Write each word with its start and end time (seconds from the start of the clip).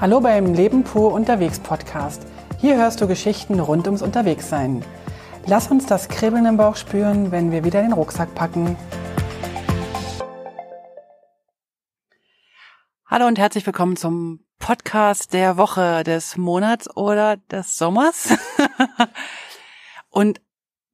Hallo 0.00 0.18
beim 0.18 0.54
Leben 0.54 0.82
pur 0.82 1.12
unterwegs 1.12 1.58
Podcast. 1.58 2.22
Hier 2.58 2.78
hörst 2.78 3.02
du 3.02 3.06
Geschichten 3.06 3.60
rund 3.60 3.84
ums 3.84 4.00
Unterwegssein. 4.00 4.82
Lass 5.44 5.70
uns 5.70 5.84
das 5.84 6.08
Kribbeln 6.08 6.46
im 6.46 6.56
Bauch 6.56 6.76
spüren, 6.76 7.32
wenn 7.32 7.52
wir 7.52 7.64
wieder 7.64 7.82
den 7.82 7.92
Rucksack 7.92 8.34
packen. 8.34 8.78
Hallo 13.04 13.26
und 13.26 13.38
herzlich 13.38 13.66
willkommen 13.66 13.96
zum 13.98 14.42
Podcast 14.58 15.34
der 15.34 15.58
Woche, 15.58 16.02
des 16.02 16.38
Monats 16.38 16.88
oder 16.96 17.36
des 17.36 17.76
Sommers. 17.76 18.30
und 20.08 20.40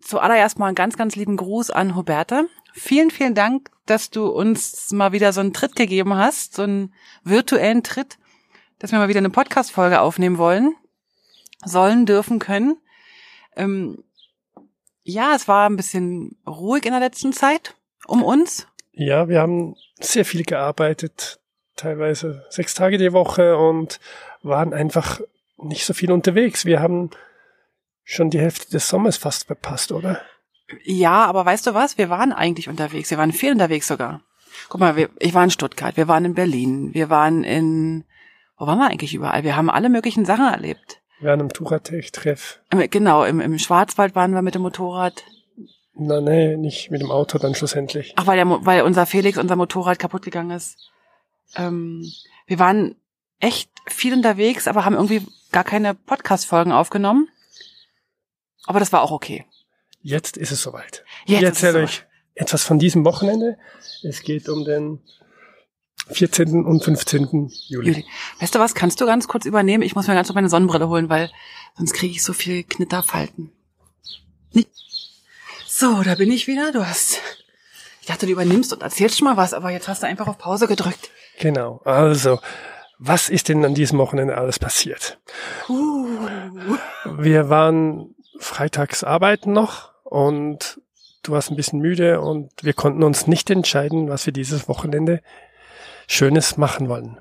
zuallererst 0.00 0.58
mal 0.58 0.66
einen 0.66 0.74
ganz, 0.74 0.96
ganz 0.96 1.14
lieben 1.14 1.36
Gruß 1.36 1.70
an 1.70 1.94
Huberta. 1.94 2.46
Vielen, 2.72 3.12
vielen 3.12 3.36
Dank, 3.36 3.70
dass 3.86 4.10
du 4.10 4.26
uns 4.26 4.90
mal 4.90 5.12
wieder 5.12 5.32
so 5.32 5.42
einen 5.42 5.52
Tritt 5.52 5.76
gegeben 5.76 6.16
hast, 6.16 6.56
so 6.56 6.64
einen 6.64 6.92
virtuellen 7.22 7.84
Tritt, 7.84 8.18
dass 8.78 8.92
wir 8.92 8.98
mal 8.98 9.08
wieder 9.08 9.18
eine 9.18 9.30
Podcast-Folge 9.30 10.00
aufnehmen 10.00 10.38
wollen, 10.38 10.74
sollen, 11.64 12.06
dürfen, 12.06 12.38
können. 12.38 12.76
Ähm, 13.56 14.02
ja, 15.02 15.34
es 15.34 15.48
war 15.48 15.68
ein 15.68 15.76
bisschen 15.76 16.36
ruhig 16.46 16.84
in 16.84 16.92
der 16.92 17.00
letzten 17.00 17.32
Zeit 17.32 17.74
um 18.06 18.22
uns. 18.22 18.66
Ja, 18.92 19.28
wir 19.28 19.40
haben 19.40 19.76
sehr 20.00 20.24
viel 20.24 20.42
gearbeitet, 20.42 21.40
teilweise 21.76 22.44
sechs 22.50 22.74
Tage 22.74 22.98
die 22.98 23.12
Woche 23.12 23.56
und 23.56 24.00
waren 24.42 24.72
einfach 24.72 25.20
nicht 25.58 25.84
so 25.84 25.94
viel 25.94 26.12
unterwegs. 26.12 26.64
Wir 26.64 26.80
haben 26.80 27.10
schon 28.04 28.30
die 28.30 28.40
Hälfte 28.40 28.70
des 28.70 28.88
Sommers 28.88 29.16
fast 29.16 29.46
verpasst, 29.46 29.92
oder? 29.92 30.20
Ja, 30.84 31.24
aber 31.26 31.44
weißt 31.44 31.66
du 31.66 31.74
was? 31.74 31.98
Wir 31.98 32.10
waren 32.10 32.32
eigentlich 32.32 32.68
unterwegs. 32.68 33.10
Wir 33.10 33.18
waren 33.18 33.32
viel 33.32 33.52
unterwegs 33.52 33.86
sogar. 33.86 34.22
Guck 34.68 34.80
mal, 34.80 34.96
wir, 34.96 35.10
ich 35.18 35.34
war 35.34 35.44
in 35.44 35.50
Stuttgart, 35.50 35.96
wir 35.96 36.08
waren 36.08 36.24
in 36.24 36.34
Berlin, 36.34 36.94
wir 36.94 37.10
waren 37.10 37.44
in, 37.44 38.04
wo 38.58 38.66
waren 38.66 38.78
wir 38.78 38.88
eigentlich 38.88 39.14
überall? 39.14 39.44
Wir 39.44 39.56
haben 39.56 39.70
alle 39.70 39.88
möglichen 39.88 40.24
Sachen 40.24 40.46
erlebt. 40.46 41.00
Wir 41.20 41.30
waren 41.30 41.40
im 41.40 41.52
Turatech-Treff. 41.52 42.60
Genau, 42.90 43.24
im, 43.24 43.40
im 43.40 43.58
Schwarzwald 43.58 44.14
waren 44.14 44.32
wir 44.32 44.42
mit 44.42 44.54
dem 44.54 44.62
Motorrad. 44.62 45.24
Na, 45.94 46.20
nee, 46.20 46.56
nicht 46.56 46.90
mit 46.90 47.00
dem 47.00 47.10
Auto 47.10 47.38
dann 47.38 47.54
schlussendlich. 47.54 48.12
Ach, 48.16 48.26
weil, 48.26 48.36
der, 48.36 48.46
weil 48.46 48.82
unser 48.82 49.06
Felix, 49.06 49.38
unser 49.38 49.56
Motorrad 49.56 49.98
kaputt 49.98 50.22
gegangen 50.22 50.50
ist. 50.50 50.90
Ähm, 51.54 52.04
wir 52.46 52.58
waren 52.58 52.96
echt 53.40 53.70
viel 53.86 54.12
unterwegs, 54.12 54.68
aber 54.68 54.84
haben 54.84 54.94
irgendwie 54.94 55.26
gar 55.52 55.64
keine 55.64 55.94
Podcast-Folgen 55.94 56.72
aufgenommen. 56.72 57.28
Aber 58.66 58.78
das 58.78 58.92
war 58.92 59.02
auch 59.02 59.10
okay. 59.10 59.46
Jetzt 60.02 60.36
ist 60.36 60.50
es 60.50 60.62
soweit. 60.62 61.04
Jetzt 61.24 61.28
ich 61.28 61.34
ist 61.34 61.42
es 61.42 61.48
erzähle 61.48 61.72
soweit. 61.72 61.84
euch 61.84 62.06
etwas 62.34 62.62
von 62.62 62.78
diesem 62.78 63.04
Wochenende. 63.04 63.56
Es 64.02 64.22
geht 64.22 64.48
um 64.48 64.64
den 64.64 65.00
14. 66.08 66.64
und 66.64 66.84
15. 66.84 67.50
Juli. 67.66 67.90
Juli. 67.90 68.04
Weißt 68.40 68.54
du 68.54 68.58
was, 68.58 68.74
kannst 68.74 69.00
du 69.00 69.06
ganz 69.06 69.26
kurz 69.28 69.44
übernehmen? 69.44 69.82
Ich 69.82 69.94
muss 69.94 70.06
mir 70.06 70.14
ganz 70.14 70.28
kurz 70.28 70.34
meine 70.34 70.48
Sonnenbrille 70.48 70.88
holen, 70.88 71.08
weil 71.08 71.30
sonst 71.76 71.94
kriege 71.94 72.12
ich 72.14 72.22
so 72.22 72.32
viel 72.32 72.62
Knitterfalten. 72.62 73.50
Nicht. 74.52 74.70
So, 75.66 76.02
da 76.02 76.14
bin 76.14 76.30
ich 76.30 76.46
wieder. 76.46 76.72
Du 76.72 76.86
hast. 76.86 77.20
Ich 78.00 78.06
dachte, 78.06 78.26
du 78.26 78.32
übernimmst 78.32 78.72
und 78.72 78.82
erzählst 78.82 79.18
schon 79.18 79.26
mal 79.26 79.36
was, 79.36 79.52
aber 79.52 79.70
jetzt 79.70 79.88
hast 79.88 80.02
du 80.02 80.06
einfach 80.06 80.28
auf 80.28 80.38
Pause 80.38 80.68
gedrückt. 80.68 81.10
Genau. 81.40 81.80
Also, 81.84 82.38
was 82.98 83.28
ist 83.28 83.48
denn 83.48 83.64
an 83.64 83.74
diesem 83.74 83.98
Wochenende 83.98 84.38
alles 84.38 84.58
passiert? 84.58 85.18
Uh. 85.68 86.06
Wir 87.18 87.48
waren 87.48 88.14
freitags 88.38 89.02
arbeiten 89.02 89.52
noch 89.52 89.92
und 90.04 90.80
du 91.24 91.32
warst 91.32 91.50
ein 91.50 91.56
bisschen 91.56 91.80
müde 91.80 92.20
und 92.20 92.52
wir 92.62 92.72
konnten 92.72 93.02
uns 93.02 93.26
nicht 93.26 93.50
entscheiden, 93.50 94.08
was 94.08 94.24
wir 94.26 94.32
dieses 94.32 94.68
Wochenende 94.68 95.20
Schönes 96.06 96.56
machen 96.56 96.88
wollen. 96.88 97.18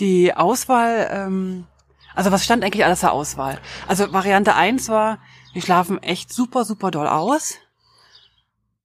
Die 0.00 0.34
Auswahl, 0.34 1.08
ähm, 1.10 1.66
also 2.14 2.30
was 2.30 2.44
stand 2.44 2.64
eigentlich 2.64 2.84
alles 2.84 3.00
zur 3.00 3.12
Auswahl? 3.12 3.58
Also 3.86 4.12
Variante 4.12 4.54
eins 4.54 4.88
war, 4.88 5.18
wir 5.52 5.62
schlafen 5.62 6.02
echt 6.02 6.32
super, 6.32 6.64
super 6.64 6.90
doll 6.90 7.06
aus 7.06 7.54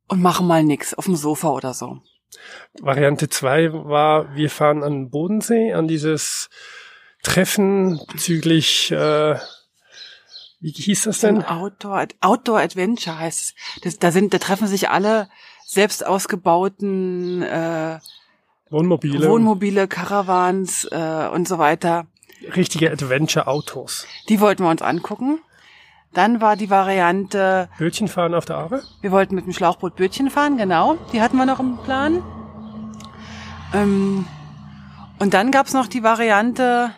und 0.07 0.22
machen 0.22 0.47
mal 0.47 0.63
nix 0.63 0.94
auf 0.94 1.06
dem 1.06 1.16
Sofa 1.16 1.50
oder 1.50 1.74
so. 1.74 2.02
Variante 2.81 3.30
zwei 3.30 3.72
war, 3.72 4.35
wir 4.35 4.50
fahren 4.50 4.84
an 4.84 4.94
den 4.94 5.09
Bodensee, 5.09 5.74
an 5.74 5.88
dieses 5.88 6.50
Treffen 7.22 8.02
bezüglich, 8.12 8.91
äh, 8.91 9.38
wie 10.59 10.72
hieß 10.72 11.03
das 11.03 11.19
denn? 11.19 11.44
Outdoor, 11.44 12.07
Outdoor 12.22 12.59
Adventure 12.59 13.19
heißt 13.19 13.41
es. 13.41 13.81
Das, 13.81 14.00
da 14.00 14.12
sind, 14.12 14.34
da 14.34 14.38
treffen 14.40 14.68
sich 14.68 14.90
alle 14.90 15.30
selbst 15.66 16.06
ausgebauten 16.06 17.41
äh, 17.41 18.00
Wohnmobile. 18.73 19.29
Wohnmobile, 19.29 19.88
Caravans 19.88 20.85
äh, 20.91 21.28
und 21.31 21.47
so 21.47 21.57
weiter. 21.59 22.07
richtige 22.56 22.91
Adventure-Autos. 22.91 24.06
Die 24.29 24.39
wollten 24.41 24.63
wir 24.63 24.69
uns 24.69 24.81
angucken. 24.81 25.39
Dann 26.13 26.41
war 26.41 26.56
die 26.56 26.69
Variante, 26.69 27.69
Bötchen 27.79 28.07
fahren 28.07 28.35
auf 28.35 28.45
der 28.45 28.57
Aare? 28.57 28.83
wir 29.01 29.12
wollten 29.12 29.33
mit 29.33 29.45
dem 29.45 29.53
Schlauchboot 29.53 29.95
Bötchen 29.95 30.29
fahren, 30.29 30.57
genau. 30.57 30.97
Die 31.12 31.22
hatten 31.22 31.38
wir 31.38 31.45
noch 31.47 31.59
im 31.59 31.78
Plan. 31.78 32.22
Ähm, 33.73 34.25
und 35.19 35.33
dann 35.33 35.51
gab's 35.51 35.73
noch 35.73 35.88
die 35.88 36.03
Variante, 36.03 36.91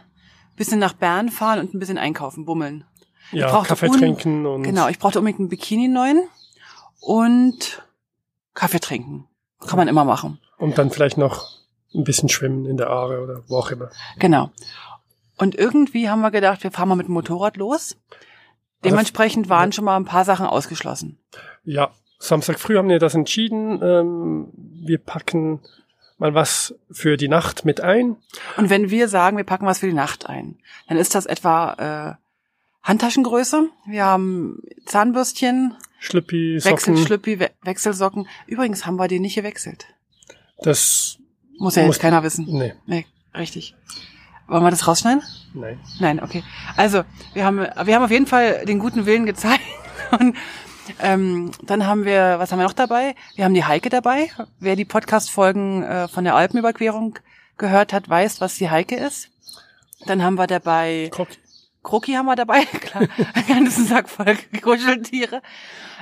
bisschen 0.57 0.79
nach 0.79 0.93
Bern 0.93 1.29
fahren 1.29 1.59
und 1.59 1.73
ein 1.73 1.79
bisschen 1.79 1.97
einkaufen, 1.97 2.43
bummeln. 2.45 2.83
Ja, 3.31 3.49
brauchte 3.49 3.69
Kaffee 3.69 3.87
trinken 3.87 4.45
und 4.45 4.63
Genau, 4.63 4.87
ich 4.87 4.99
brauchte 4.99 5.19
unbedingt 5.19 5.39
einen 5.39 5.49
Bikini 5.49 5.87
neuen 5.87 6.27
und 6.99 7.83
Kaffee 8.53 8.79
trinken. 8.79 9.27
Kann 9.65 9.77
man 9.77 9.87
immer 9.87 10.03
machen. 10.05 10.39
und 10.57 10.77
dann 10.77 10.91
vielleicht 10.91 11.17
noch 11.17 11.54
ein 11.95 12.03
bisschen 12.03 12.29
schwimmen 12.29 12.65
in 12.65 12.77
der 12.77 12.89
Aare 12.89 13.21
oder 13.21 13.43
wo 13.47 13.57
auch 13.57 13.71
immer. 13.71 13.89
Genau. 14.19 14.51
Und 15.37 15.55
irgendwie 15.55 16.09
haben 16.09 16.21
wir 16.21 16.31
gedacht, 16.31 16.63
wir 16.63 16.71
fahren 16.71 16.89
mal 16.89 16.95
mit 16.95 17.07
dem 17.07 17.13
Motorrad 17.13 17.57
los. 17.57 17.97
Dementsprechend 18.83 19.49
waren 19.49 19.71
schon 19.71 19.85
mal 19.85 19.97
ein 19.97 20.05
paar 20.05 20.25
Sachen 20.25 20.45
ausgeschlossen. 20.45 21.17
Ja, 21.63 21.91
Samstag 22.19 22.59
früh 22.59 22.77
haben 22.77 22.89
wir 22.89 22.99
das 22.99 23.15
entschieden. 23.15 23.81
Ähm, 23.81 24.47
wir 24.55 24.99
packen 24.99 25.59
mal 26.17 26.33
was 26.33 26.75
für 26.91 27.17
die 27.17 27.27
Nacht 27.27 27.65
mit 27.65 27.81
ein. 27.81 28.17
Und 28.57 28.69
wenn 28.69 28.89
wir 28.89 29.07
sagen, 29.07 29.37
wir 29.37 29.43
packen 29.43 29.65
was 29.65 29.79
für 29.79 29.87
die 29.87 29.93
Nacht 29.93 30.29
ein, 30.29 30.57
dann 30.87 30.97
ist 30.97 31.15
das 31.15 31.25
etwa 31.25 32.17
äh, 32.17 32.87
Handtaschengröße. 32.87 33.69
Wir 33.87 34.05
haben 34.05 34.61
Zahnbürstchen, 34.85 35.75
Schlüppi, 35.99 36.59
Socken. 36.59 36.73
Wechselschlüppi, 36.73 37.39
We 37.39 37.51
Wechselsocken. 37.63 38.27
Übrigens 38.47 38.85
haben 38.85 38.97
wir 38.97 39.07
die 39.07 39.19
nicht 39.19 39.35
gewechselt. 39.35 39.87
Das, 40.61 41.17
Muss 41.59 41.75
ja 41.75 41.81
jetzt 41.83 41.87
Muss- 41.89 41.99
keiner 41.99 42.23
wissen. 42.23 42.45
nee, 42.47 42.73
Nee, 42.85 43.05
richtig. 43.35 43.75
Wollen 44.47 44.63
wir 44.63 44.69
das 44.71 44.87
rausschneiden? 44.87 45.23
nein. 45.53 45.79
Nein, 45.99 46.21
okay. 46.21 46.43
Also, 46.75 47.03
wir 47.33 47.45
haben, 47.45 47.57
wir 47.83 47.95
haben 47.95 48.03
auf 48.03 48.11
jeden 48.11 48.27
Fall 48.27 48.65
den 48.65 48.77
guten 48.79 49.05
Willen 49.05 49.25
gezeigt. 49.25 49.63
Und 50.19 50.35
ähm, 50.99 51.51
dann 51.63 51.87
haben 51.87 52.05
wir, 52.05 52.35
was 52.37 52.51
haben 52.51 52.59
wir 52.59 52.65
noch 52.65 52.73
dabei? 52.73 53.15
Wir 53.35 53.45
haben 53.45 53.53
die 53.55 53.63
Heike 53.65 53.89
dabei. 53.89 54.29
Wer 54.59 54.75
die 54.75 54.85
Podcast-Folgen 54.85 55.81
äh, 55.83 56.07
von 56.07 56.23
der 56.25 56.35
Alpenüberquerung 56.35 57.17
gehört 57.57 57.91
hat, 57.93 58.07
weiß, 58.07 58.39
was 58.41 58.55
die 58.55 58.69
Heike 58.69 58.95
ist. 58.97 59.29
Dann 60.05 60.21
haben 60.21 60.35
wir 60.35 60.45
dabei 60.45 61.09
Krok. 61.11 61.29
Kroki 61.81 62.13
haben 62.13 62.25
wir 62.25 62.35
dabei, 62.35 62.65
klar. 62.81 63.07
Einen 63.33 63.47
ganzen 63.47 63.85
Sack 63.87 64.09
voll 64.09 64.37
Kuscheltiere. 64.61 65.41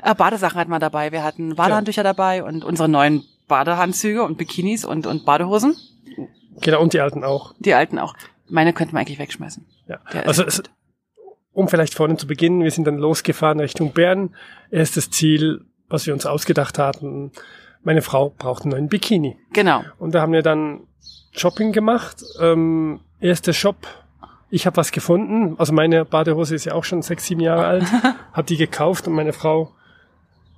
Äh, 0.01 0.15
Badesachen 0.15 0.59
hatten 0.59 0.71
wir 0.71 0.79
dabei. 0.79 1.11
Wir 1.13 1.23
hatten 1.23 1.55
Badehandtücher 1.55 2.03
dabei 2.03 2.43
und 2.43 2.65
unsere 2.65 2.89
neuen 2.89 3.23
Badehandzüge 3.53 4.23
und 4.23 4.39
Bikinis 4.39 4.83
und, 4.83 5.05
und 5.05 5.25
Badehosen. 5.25 5.75
Genau, 6.61 6.81
und 6.81 6.93
die 6.93 6.99
alten 6.99 7.23
auch. 7.23 7.53
Die 7.59 7.75
alten 7.75 7.99
auch. 7.99 8.15
Meine 8.49 8.73
könnten 8.73 8.93
wir 8.95 8.99
eigentlich 8.99 9.19
wegschmeißen. 9.19 9.63
Ja. 9.87 9.99
Der 10.11 10.27
Also, 10.27 10.43
es, 10.43 10.63
um 11.51 11.67
vielleicht 11.67 11.93
vorne 11.93 12.17
zu 12.17 12.25
beginnen, 12.25 12.63
wir 12.63 12.71
sind 12.71 12.87
dann 12.87 12.97
losgefahren 12.97 13.59
Richtung 13.59 13.93
Bern. 13.93 14.33
Erstes 14.71 15.11
Ziel, 15.11 15.65
was 15.87 16.07
wir 16.07 16.15
uns 16.15 16.25
ausgedacht 16.25 16.79
hatten, 16.79 17.31
meine 17.83 18.01
Frau 18.01 18.31
braucht 18.35 18.63
einen 18.63 18.71
neuen 18.71 18.87
Bikini. 18.87 19.37
Genau. 19.51 19.83
Und 19.99 20.15
da 20.15 20.21
haben 20.21 20.33
wir 20.33 20.41
dann 20.41 20.87
Shopping 21.31 21.73
gemacht. 21.73 22.23
Ähm, 22.41 23.01
erster 23.19 23.53
Shop, 23.53 23.85
ich 24.49 24.65
habe 24.65 24.77
was 24.77 24.91
gefunden. 24.91 25.53
Also 25.59 25.73
meine 25.73 26.05
Badehose 26.05 26.55
ist 26.55 26.65
ja 26.65 26.73
auch 26.73 26.85
schon 26.85 27.03
sechs, 27.03 27.27
sieben 27.27 27.41
Jahre 27.41 27.65
alt. 27.65 27.85
Hab 28.33 28.47
die 28.47 28.57
gekauft 28.57 29.07
und 29.07 29.13
meine 29.13 29.31
Frau 29.31 29.75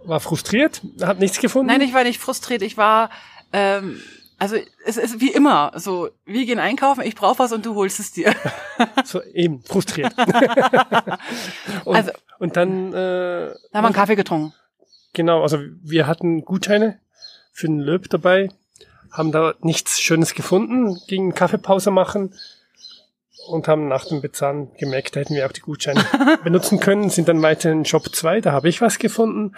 war 0.07 0.19
frustriert, 0.19 0.81
hat 1.01 1.19
nichts 1.19 1.39
gefunden. 1.39 1.67
Nein, 1.67 1.81
ich 1.81 1.93
war 1.93 2.03
nicht 2.03 2.19
frustriert. 2.19 2.61
Ich 2.61 2.77
war, 2.77 3.09
ähm, 3.53 3.99
also 4.37 4.57
es 4.85 4.97
ist 4.97 5.21
wie 5.21 5.31
immer 5.31 5.71
so, 5.75 6.09
wir 6.25 6.45
gehen 6.45 6.59
einkaufen, 6.59 7.03
ich 7.03 7.15
brauche 7.15 7.39
was 7.39 7.51
und 7.51 7.65
du 7.65 7.75
holst 7.75 7.99
es 7.99 8.11
dir. 8.11 8.33
so 9.05 9.21
eben 9.21 9.63
frustriert. 9.63 10.13
und, 11.85 11.95
Also- 11.95 12.11
und 12.39 12.57
dann 12.57 12.89
äh, 12.89 12.93
Da 12.93 13.53
haben 13.73 13.83
wir 13.83 13.85
einen 13.85 13.93
Kaffee 13.93 14.15
getrunken. 14.15 14.53
Genau, 15.13 15.41
also 15.41 15.59
wir 15.81 16.07
hatten 16.07 16.43
Gutscheine 16.43 16.99
für 17.53 17.67
den 17.67 17.79
Löb 17.79 18.09
dabei, 18.09 18.49
haben 19.11 19.31
da 19.31 19.53
nichts 19.61 20.01
Schönes 20.01 20.33
gefunden, 20.33 20.99
gingen 21.07 21.33
Kaffeepause 21.33 21.89
machen 21.91 22.33
und 23.47 23.69
haben 23.69 23.87
nach 23.87 24.03
dem 24.05 24.19
Bezahlen 24.21 24.73
gemerkt, 24.77 25.15
da 25.15 25.21
hätten 25.21 25.35
wir 25.35 25.45
auch 25.45 25.53
die 25.53 25.61
Gutscheine 25.61 26.03
benutzen 26.43 26.81
können, 26.81 27.09
sind 27.09 27.29
dann 27.29 27.41
weiter 27.41 27.71
in 27.71 27.85
Shop 27.85 28.13
2, 28.13 28.41
da 28.41 28.51
habe 28.51 28.67
ich 28.67 28.81
was 28.81 28.99
gefunden 28.99 29.55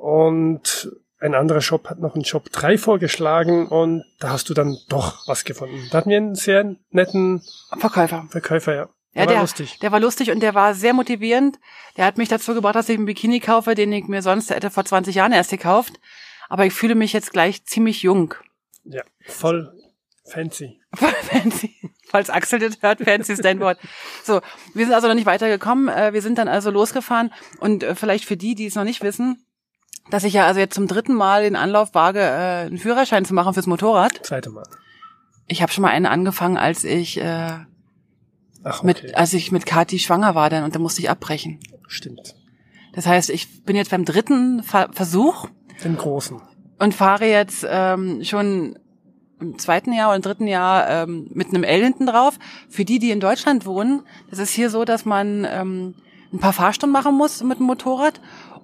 und 0.00 0.90
ein 1.18 1.34
anderer 1.34 1.60
Shop 1.60 1.90
hat 1.90 1.98
noch 1.98 2.14
einen 2.14 2.24
Shop 2.24 2.50
3 2.50 2.78
vorgeschlagen 2.78 3.68
und 3.68 4.04
da 4.18 4.30
hast 4.30 4.48
du 4.48 4.54
dann 4.54 4.78
doch 4.88 5.28
was 5.28 5.44
gefunden. 5.44 5.86
Da 5.90 5.98
hatten 5.98 6.10
wir 6.10 6.16
einen 6.16 6.34
sehr 6.34 6.76
netten 6.90 7.42
Verkäufer. 7.78 8.26
Verkäufer, 8.30 8.74
ja. 8.74 8.88
Ja, 9.12 9.26
der, 9.26 9.36
war 9.36 9.42
lustig. 9.42 9.78
Der 9.80 9.92
war 9.92 10.00
lustig 10.00 10.30
und 10.30 10.40
der 10.40 10.54
war 10.54 10.72
sehr 10.72 10.94
motivierend. 10.94 11.58
Der 11.96 12.06
hat 12.06 12.16
mich 12.16 12.28
dazu 12.28 12.54
gebracht, 12.54 12.76
dass 12.76 12.88
ich 12.88 12.96
einen 12.96 13.06
Bikini 13.06 13.40
kaufe, 13.40 13.74
den 13.74 13.92
ich 13.92 14.06
mir 14.06 14.22
sonst 14.22 14.50
hätte 14.50 14.70
vor 14.70 14.84
20 14.84 15.14
Jahren 15.14 15.32
erst 15.32 15.50
gekauft. 15.50 16.00
Aber 16.48 16.64
ich 16.64 16.72
fühle 16.72 16.94
mich 16.94 17.12
jetzt 17.12 17.32
gleich 17.32 17.64
ziemlich 17.64 18.02
jung. 18.02 18.34
Ja, 18.84 19.02
voll 19.26 19.70
fancy. 20.24 20.80
Voll 20.94 21.12
fancy. 21.22 21.76
Falls 22.06 22.30
Axel 22.30 22.58
das 22.58 22.80
hört, 22.80 23.00
fancy 23.00 23.32
ist 23.32 23.44
dein 23.44 23.60
Wort. 23.60 23.78
So, 24.24 24.40
wir 24.74 24.86
sind 24.86 24.94
also 24.94 25.06
noch 25.08 25.14
nicht 25.14 25.26
weitergekommen. 25.26 25.88
Äh, 25.88 26.12
wir 26.12 26.22
sind 26.22 26.38
dann 26.38 26.48
also 26.48 26.70
losgefahren 26.70 27.32
und 27.58 27.82
äh, 27.82 27.94
vielleicht 27.94 28.24
für 28.24 28.36
die, 28.36 28.54
die 28.54 28.66
es 28.66 28.74
noch 28.74 28.84
nicht 28.84 29.02
wissen, 29.02 29.44
dass 30.08 30.24
ich 30.24 30.32
ja 30.32 30.46
also 30.46 30.60
jetzt 30.60 30.74
zum 30.74 30.86
dritten 30.86 31.14
Mal 31.14 31.42
den 31.42 31.56
Anlauf 31.56 31.94
wage, 31.94 32.20
äh, 32.20 32.66
einen 32.66 32.78
Führerschein 32.78 33.24
zu 33.24 33.34
machen 33.34 33.54
fürs 33.54 33.66
Motorrad. 33.66 34.24
Zweite 34.24 34.50
Mal. 34.50 34.64
Ich 35.46 35.62
habe 35.62 35.72
schon 35.72 35.82
mal 35.82 35.90
einen 35.90 36.06
angefangen, 36.06 36.56
als 36.56 36.84
ich 36.84 37.20
äh, 37.20 37.58
Ach, 38.62 38.78
okay. 38.78 38.86
mit, 38.86 39.14
als 39.16 39.32
ich 39.32 39.52
mit 39.52 39.66
Kati 39.66 39.98
schwanger 39.98 40.34
war 40.34 40.50
dann 40.50 40.64
und 40.64 40.74
da 40.74 40.78
musste 40.78 41.00
ich 41.00 41.10
abbrechen. 41.10 41.58
Stimmt. 41.86 42.34
Das 42.92 43.06
heißt, 43.06 43.30
ich 43.30 43.64
bin 43.64 43.76
jetzt 43.76 43.90
beim 43.90 44.04
dritten 44.04 44.62
Ver 44.62 44.90
Versuch 44.92 45.48
Den 45.84 45.96
großen. 45.96 46.40
und 46.78 46.94
fahre 46.94 47.26
jetzt 47.26 47.66
ähm, 47.68 48.22
schon 48.24 48.78
im 49.40 49.58
zweiten 49.58 49.92
Jahr 49.92 50.08
oder 50.08 50.16
im 50.16 50.22
dritten 50.22 50.46
Jahr 50.46 50.88
ähm, 50.88 51.28
mit 51.32 51.48
einem 51.48 51.64
L 51.64 51.82
hinten 51.82 52.06
drauf. 52.06 52.38
Für 52.68 52.84
die, 52.84 52.98
die 52.98 53.10
in 53.10 53.20
Deutschland 53.20 53.64
wohnen, 53.64 54.02
das 54.28 54.38
ist 54.38 54.50
hier 54.50 54.70
so, 54.70 54.84
dass 54.84 55.04
man 55.04 55.46
ähm, 55.48 55.94
ein 56.32 56.38
paar 56.38 56.52
Fahrstunden 56.52 56.92
machen 56.92 57.16
muss 57.16 57.42
mit 57.42 57.58
dem 57.58 57.66
Motorrad 57.66 58.20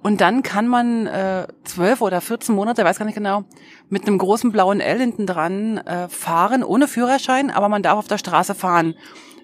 und 0.07 0.21
dann 0.21 0.41
kann 0.41 0.69
man 0.69 1.05
äh, 1.05 1.47
zwölf 1.65 1.99
oder 1.99 2.21
14 2.21 2.55
Monate, 2.55 2.85
weiß 2.85 2.97
gar 2.97 3.03
nicht 3.05 3.15
genau, 3.15 3.43
mit 3.89 4.07
einem 4.07 4.17
großen 4.17 4.53
blauen 4.53 4.79
L 4.79 4.99
hinten 4.99 5.25
dran 5.25 5.79
äh, 5.79 6.07
fahren, 6.07 6.63
ohne 6.63 6.87
Führerschein, 6.87 7.51
aber 7.51 7.67
man 7.67 7.83
darf 7.83 7.97
auf 7.97 8.07
der 8.07 8.17
Straße 8.17 8.55
fahren. 8.55 8.95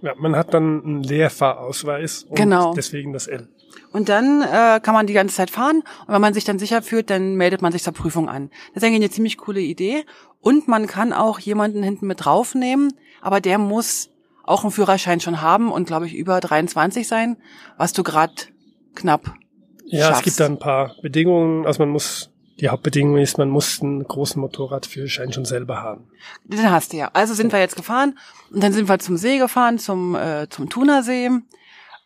Ja, 0.01 0.13
man 0.17 0.37
hat 0.37 0.53
dann 0.53 0.81
einen 0.81 1.03
Leerfahrausweis 1.03 2.23
und 2.23 2.35
Genau. 2.37 2.73
deswegen 2.73 3.11
das 3.11 3.27
L. 3.27 3.49
Und 3.91 4.07
dann 4.07 4.41
äh, 4.41 4.79
kann 4.81 4.93
man 4.93 5.05
die 5.05 5.11
ganze 5.11 5.35
Zeit 5.35 5.49
fahren 5.49 5.83
und 6.07 6.13
wenn 6.13 6.21
man 6.21 6.33
sich 6.33 6.45
dann 6.45 6.59
sicher 6.59 6.81
fühlt, 6.81 7.09
dann 7.09 7.35
meldet 7.35 7.61
man 7.61 7.73
sich 7.73 7.83
zur 7.83 7.91
Prüfung 7.93 8.29
an. 8.29 8.49
Das 8.73 8.83
ist 8.83 8.87
eigentlich 8.87 9.01
eine 9.01 9.09
ziemlich 9.11 9.37
coole 9.37 9.59
Idee. 9.59 10.05
Und 10.39 10.69
man 10.69 10.87
kann 10.87 11.11
auch 11.11 11.39
jemanden 11.39 11.83
hinten 11.83 12.07
mit 12.07 12.23
draufnehmen, 12.23 12.93
aber 13.21 13.41
der 13.41 13.57
muss 13.57 14.11
auch 14.45 14.63
einen 14.63 14.71
Führerschein 14.71 15.19
schon 15.19 15.41
haben 15.41 15.73
und 15.73 15.87
glaube 15.87 16.07
ich 16.07 16.15
über 16.15 16.39
23 16.39 17.05
sein, 17.05 17.35
was 17.77 17.91
du 17.91 18.03
gerade 18.03 18.33
knapp 18.95 19.33
Ja, 19.97 20.07
schaffst. 20.07 20.19
es 20.21 20.25
gibt 20.25 20.39
da 20.39 20.45
ein 20.45 20.59
paar 20.59 20.95
Bedingungen. 21.01 21.65
Also 21.65 21.81
man 21.83 21.89
muss, 21.89 22.29
die 22.59 22.69
Hauptbedingung 22.69 23.17
ist, 23.17 23.37
man 23.37 23.49
muss 23.49 23.81
einen 23.81 24.03
großen 24.03 24.39
Motorradführerschein 24.41 25.31
schon 25.33 25.45
selber 25.45 25.81
haben. 25.81 26.07
Den 26.43 26.69
hast 26.71 26.93
du 26.93 26.97
ja. 26.97 27.09
Also 27.13 27.33
sind 27.33 27.51
wir 27.51 27.59
jetzt 27.59 27.75
gefahren 27.75 28.17
und 28.51 28.63
dann 28.63 28.73
sind 28.73 28.87
wir 28.89 28.99
zum 28.99 29.17
See 29.17 29.37
gefahren, 29.37 29.79
zum 29.79 30.15
äh, 30.15 30.47
zum 30.49 30.69
Thunersee, 30.69 31.29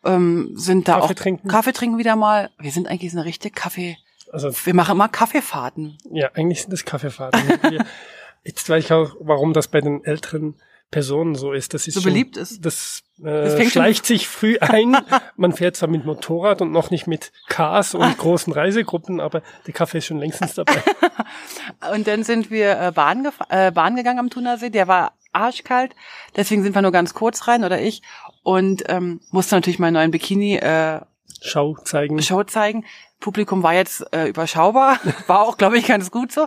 ähm, 0.04 0.52
sind 0.54 0.88
da 0.88 0.94
Kaffee 1.00 1.04
auch 1.04 1.14
trinken. 1.14 1.48
Kaffee 1.48 1.72
trinken 1.72 1.98
wieder 1.98 2.16
mal. 2.16 2.50
Wir 2.58 2.70
sind 2.70 2.88
eigentlich 2.88 3.12
so 3.12 3.18
eine 3.18 3.26
richtige 3.26 3.54
Kaffee. 3.54 3.96
Also 4.32 4.50
Wir 4.64 4.74
machen 4.74 4.92
immer 4.92 5.08
Kaffeefahrten. 5.08 5.96
ja, 6.12 6.30
eigentlich 6.34 6.60
sind 6.62 6.72
das 6.72 6.84
Kaffeefahrten. 6.84 7.40
Wir- 7.70 7.84
Jetzt 8.44 8.68
weiß 8.68 8.84
ich 8.84 8.92
auch, 8.92 9.16
warum 9.20 9.52
das 9.52 9.68
bei 9.68 9.80
den 9.80 10.04
älteren 10.04 10.54
Personen 10.90 11.34
so 11.34 11.52
ist. 11.52 11.74
Das 11.74 11.86
ist 11.88 11.94
So 11.94 12.00
schon, 12.00 12.12
beliebt 12.12 12.36
ist. 12.36 12.64
Das, 12.64 13.00
Das 13.00 13.02
äh, 13.24 13.68
schleicht 13.68 14.06
sich 14.06 14.28
früh 14.28 14.58
ein. 14.60 14.96
Man 15.36 15.52
fährt 15.52 15.76
zwar 15.76 15.88
mit 15.88 16.04
Motorrad 16.04 16.62
und 16.62 16.72
noch 16.72 16.90
nicht 16.90 17.06
mit 17.06 17.32
Cars 17.48 17.94
und 17.94 18.18
großen 18.18 18.52
Reisegruppen, 18.52 19.20
aber 19.20 19.42
der 19.66 19.74
Kaffee 19.74 19.98
ist 19.98 20.06
schon 20.06 20.18
längstens 20.18 20.54
dabei. 20.54 20.82
Und 21.92 22.06
dann 22.06 22.24
sind 22.24 22.50
wir 22.50 22.80
äh, 22.80 22.92
Bahn, 22.92 23.28
äh, 23.50 23.70
Bahn 23.70 23.96
gegangen 23.96 24.18
am 24.18 24.30
Thunersee. 24.30 24.70
Der 24.70 24.88
war 24.88 25.12
arschkalt. 25.32 25.94
Deswegen 26.36 26.62
sind 26.62 26.74
wir 26.74 26.82
nur 26.82 26.92
ganz 26.92 27.14
kurz 27.14 27.46
rein 27.46 27.64
oder 27.64 27.80
ich 27.80 28.02
und 28.42 28.84
ähm, 28.88 29.20
musste 29.30 29.54
natürlich 29.54 29.78
meinen 29.78 29.94
neuen 29.94 30.10
Bikini 30.10 30.56
äh, 30.56 31.00
Schau 31.40 31.76
zeigen. 31.76 32.20
Show 32.22 32.42
zeigen. 32.44 32.84
Publikum 33.20 33.62
war 33.62 33.74
jetzt 33.74 34.04
äh, 34.12 34.28
überschaubar, 34.28 34.98
war 35.26 35.40
auch, 35.40 35.56
glaube 35.56 35.78
ich, 35.78 35.86
ganz 35.86 36.10
gut 36.10 36.32
so. 36.32 36.46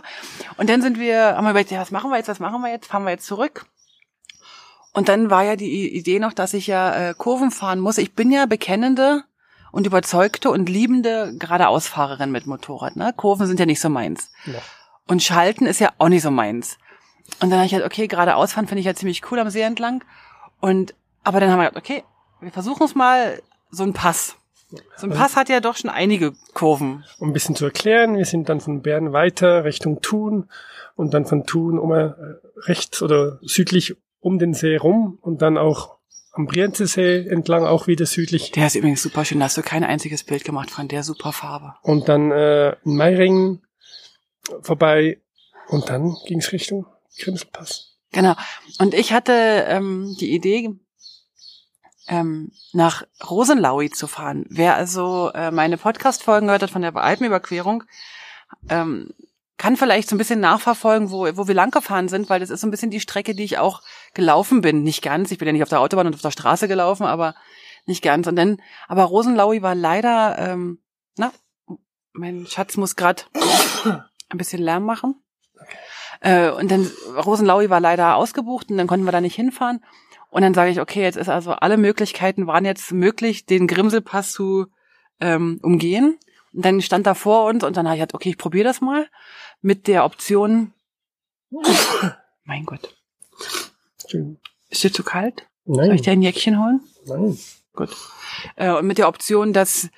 Und 0.56 0.68
dann 0.70 0.82
sind 0.82 0.98
wir, 0.98 1.36
haben 1.36 1.44
wir 1.44 1.50
überlegt, 1.50 1.70
ja, 1.70 1.80
was 1.80 1.90
machen 1.90 2.10
wir 2.10 2.16
jetzt, 2.16 2.28
was 2.28 2.40
machen 2.40 2.62
wir 2.62 2.70
jetzt, 2.70 2.86
fahren 2.86 3.04
wir 3.04 3.10
jetzt 3.10 3.26
zurück. 3.26 3.66
Und 4.92 5.08
dann 5.08 5.30
war 5.30 5.42
ja 5.42 5.56
die 5.56 5.96
Idee 5.96 6.18
noch, 6.18 6.32
dass 6.32 6.54
ich 6.54 6.66
ja 6.66 7.10
äh, 7.10 7.14
Kurven 7.16 7.50
fahren 7.50 7.80
muss. 7.80 7.98
Ich 7.98 8.14
bin 8.14 8.30
ja 8.30 8.46
bekennende 8.46 9.24
und 9.70 9.86
überzeugte 9.86 10.50
und 10.50 10.68
liebende 10.68 11.34
geradeausfahrerin 11.38 12.30
mit 12.30 12.46
Motorrad. 12.46 12.96
Ne? 12.96 13.12
Kurven 13.16 13.46
sind 13.46 13.58
ja 13.58 13.66
nicht 13.66 13.80
so 13.80 13.88
meins. 13.88 14.30
Ja. 14.44 14.60
Und 15.08 15.22
Schalten 15.22 15.66
ist 15.66 15.80
ja 15.80 15.90
auch 15.98 16.08
nicht 16.08 16.22
so 16.22 16.30
meins. 16.30 16.76
Und 17.40 17.50
dann 17.50 17.58
habe 17.58 17.66
ich 17.66 17.74
halt, 17.74 17.84
okay, 17.84 18.06
geradeausfahren 18.06 18.68
finde 18.68 18.80
ich 18.80 18.86
ja 18.86 18.94
ziemlich 18.94 19.22
cool 19.30 19.38
am 19.38 19.48
See 19.48 19.62
entlang. 19.62 20.04
Und 20.60 20.94
aber 21.24 21.40
dann 21.40 21.50
haben 21.50 21.58
wir 21.58 21.68
gedacht, 21.68 21.82
okay, 21.82 22.04
wir 22.40 22.50
versuchen 22.50 22.84
es 22.84 22.94
mal 22.94 23.40
so 23.70 23.84
ein 23.84 23.92
Pass. 23.92 24.36
So 24.96 25.06
ein 25.06 25.12
Pass 25.12 25.36
hat 25.36 25.48
ja 25.48 25.60
doch 25.60 25.76
schon 25.76 25.90
einige 25.90 26.32
Kurven. 26.54 27.04
Um 27.18 27.30
ein 27.30 27.32
bisschen 27.32 27.56
zu 27.56 27.64
erklären, 27.64 28.16
wir 28.16 28.24
sind 28.24 28.48
dann 28.48 28.60
von 28.60 28.82
Bern 28.82 29.12
weiter 29.12 29.64
Richtung 29.64 30.00
Thun 30.00 30.48
und 30.96 31.14
dann 31.14 31.26
von 31.26 31.44
Thun 31.44 31.78
um 31.78 31.92
äh, 31.92 32.12
rechts 32.66 33.02
oder 33.02 33.38
südlich 33.42 33.96
um 34.22 34.38
den 34.38 34.54
See 34.54 34.76
rum 34.76 35.18
und 35.20 35.42
dann 35.42 35.58
auch 35.58 35.96
am 36.32 36.46
Brienzesee 36.46 37.26
entlang 37.28 37.66
auch 37.66 37.86
wieder 37.86 38.06
südlich 38.06 38.52
Der 38.52 38.66
ist 38.66 38.76
übrigens 38.76 39.02
super 39.02 39.26
schön. 39.26 39.40
Da 39.40 39.44
hast 39.44 39.58
du 39.58 39.62
kein 39.62 39.84
einziges 39.84 40.24
Bild 40.24 40.44
gemacht 40.44 40.70
von 40.70 40.88
der 40.88 41.02
super 41.02 41.32
Farbe. 41.32 41.74
und 41.82 42.08
dann 42.08 42.30
äh, 42.30 42.70
in 42.84 42.96
Meiringen 42.96 43.62
vorbei 44.62 45.20
und 45.68 45.90
dann 45.90 46.16
ging 46.26 46.38
es 46.38 46.52
Richtung 46.52 46.86
Grimselpass. 47.18 47.98
Genau. 48.12 48.34
Und 48.78 48.94
ich 48.94 49.12
hatte 49.12 49.32
ähm, 49.68 50.16
die 50.20 50.32
Idee, 50.32 50.70
ähm, 52.08 52.50
nach 52.72 53.04
Rosenlaui 53.28 53.90
zu 53.90 54.06
fahren. 54.06 54.44
Wer 54.48 54.76
also 54.76 55.30
äh, 55.34 55.50
meine 55.50 55.78
Podcast-Folgen 55.78 56.46
gehört 56.46 56.62
hat 56.62 56.70
von 56.70 56.82
der 56.82 56.94
Alpenüberquerung, 56.96 57.84
ähm, 58.68 59.10
kann 59.62 59.76
vielleicht 59.76 60.08
so 60.08 60.16
ein 60.16 60.18
bisschen 60.18 60.40
nachverfolgen, 60.40 61.12
wo, 61.12 61.20
wo 61.36 61.46
wir 61.46 61.54
lang 61.54 61.70
gefahren 61.70 62.08
sind, 62.08 62.28
weil 62.28 62.40
das 62.40 62.50
ist 62.50 62.62
so 62.62 62.66
ein 62.66 62.72
bisschen 62.72 62.90
die 62.90 62.98
Strecke, 62.98 63.32
die 63.32 63.44
ich 63.44 63.58
auch 63.58 63.80
gelaufen 64.12 64.60
bin. 64.60 64.82
Nicht 64.82 65.02
ganz. 65.02 65.30
Ich 65.30 65.38
bin 65.38 65.46
ja 65.46 65.52
nicht 65.52 65.62
auf 65.62 65.68
der 65.68 65.78
Autobahn 65.78 66.08
und 66.08 66.16
auf 66.16 66.20
der 66.20 66.32
Straße 66.32 66.66
gelaufen, 66.66 67.06
aber 67.06 67.36
nicht 67.86 68.02
ganz. 68.02 68.26
Und 68.26 68.34
dann, 68.34 68.60
aber 68.88 69.04
Rosenlaui 69.04 69.62
war 69.62 69.76
leider, 69.76 70.36
ähm, 70.36 70.82
na, 71.16 71.32
mein 72.12 72.44
Schatz 72.48 72.76
muss 72.76 72.96
gerade 72.96 73.22
ein 74.30 74.36
bisschen 74.36 74.60
Lärm 74.60 74.84
machen. 74.84 75.22
Äh, 76.18 76.50
und 76.50 76.68
dann 76.68 76.90
Rosenlaui 77.24 77.70
war 77.70 77.78
leider 77.78 78.16
ausgebucht 78.16 78.68
und 78.68 78.78
dann 78.78 78.88
konnten 78.88 79.06
wir 79.06 79.12
da 79.12 79.20
nicht 79.20 79.36
hinfahren. 79.36 79.84
Und 80.30 80.42
dann 80.42 80.54
sage 80.54 80.72
ich, 80.72 80.80
okay, 80.80 81.02
jetzt 81.02 81.14
ist 81.14 81.28
also 81.28 81.52
alle 81.52 81.76
Möglichkeiten 81.76 82.48
waren 82.48 82.64
jetzt 82.64 82.90
möglich, 82.90 83.46
den 83.46 83.68
Grimselpass 83.68 84.32
zu 84.32 84.66
ähm, 85.20 85.60
umgehen. 85.62 86.18
Und 86.52 86.64
dann 86.64 86.82
stand 86.82 87.06
da 87.06 87.14
vor 87.14 87.44
uns 87.44 87.62
und 87.62 87.76
dann 87.76 87.86
habe 87.86 87.94
ich 87.94 88.00
gesagt, 88.00 88.14
okay, 88.14 88.30
ich 88.30 88.38
probiere 88.38 88.64
das 88.64 88.80
mal 88.80 89.06
mit 89.62 89.86
der 89.86 90.04
Option. 90.04 90.72
mein 92.44 92.64
Gott, 92.66 92.94
Schön. 94.06 94.38
ist 94.68 94.84
dir 94.84 94.92
zu 94.92 95.02
kalt? 95.02 95.46
Soll 95.64 95.86
Nein, 95.86 95.96
ich 95.96 96.02
dir 96.02 96.12
ein 96.12 96.22
Jäckchen 96.22 96.62
holen? 96.62 96.80
nein. 97.06 97.38
Gut. 97.74 97.96
Äh, 98.56 98.70
und 98.72 98.86
mit 98.86 98.98
der 98.98 99.08
Option, 99.08 99.54
dass 99.54 99.88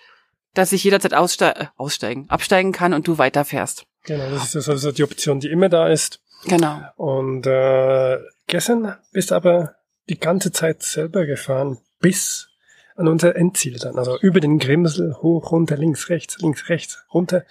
dass 0.55 0.71
ich 0.73 0.85
jederzeit 0.85 1.15
ausste 1.15 1.57
äh, 1.57 1.67
aussteigen, 1.77 2.31
absteigen 2.31 2.73
kann 2.73 2.95
und 2.95 3.07
du 3.07 3.19
weiterfährst. 3.19 3.87
Genau, 4.05 4.31
das 4.31 4.55
ist 4.55 4.69
also 4.69 4.93
die 4.93 5.03
Option, 5.03 5.41
die 5.41 5.51
immer 5.51 5.69
da 5.69 5.89
ist. 5.89 6.21
Genau. 6.45 6.81
Und 6.97 7.47
äh, 7.47 8.19
gestern 8.47 8.97
bist 9.13 9.33
aber 9.33 9.75
die 10.09 10.19
ganze 10.19 10.53
Zeit 10.53 10.83
selber 10.83 11.27
gefahren, 11.27 11.79
bis 12.01 12.49
an 12.97 13.09
unser 13.09 13.37
Endziel 13.37 13.79
dann. 13.79 13.99
Also 13.99 14.19
über 14.19 14.41
den 14.41 14.59
Grimsel, 14.59 15.17
hoch, 15.21 15.51
runter, 15.51 15.77
links, 15.77 16.09
rechts, 16.09 16.39
links, 16.41 16.69
rechts, 16.69 17.05
runter, 17.13 17.45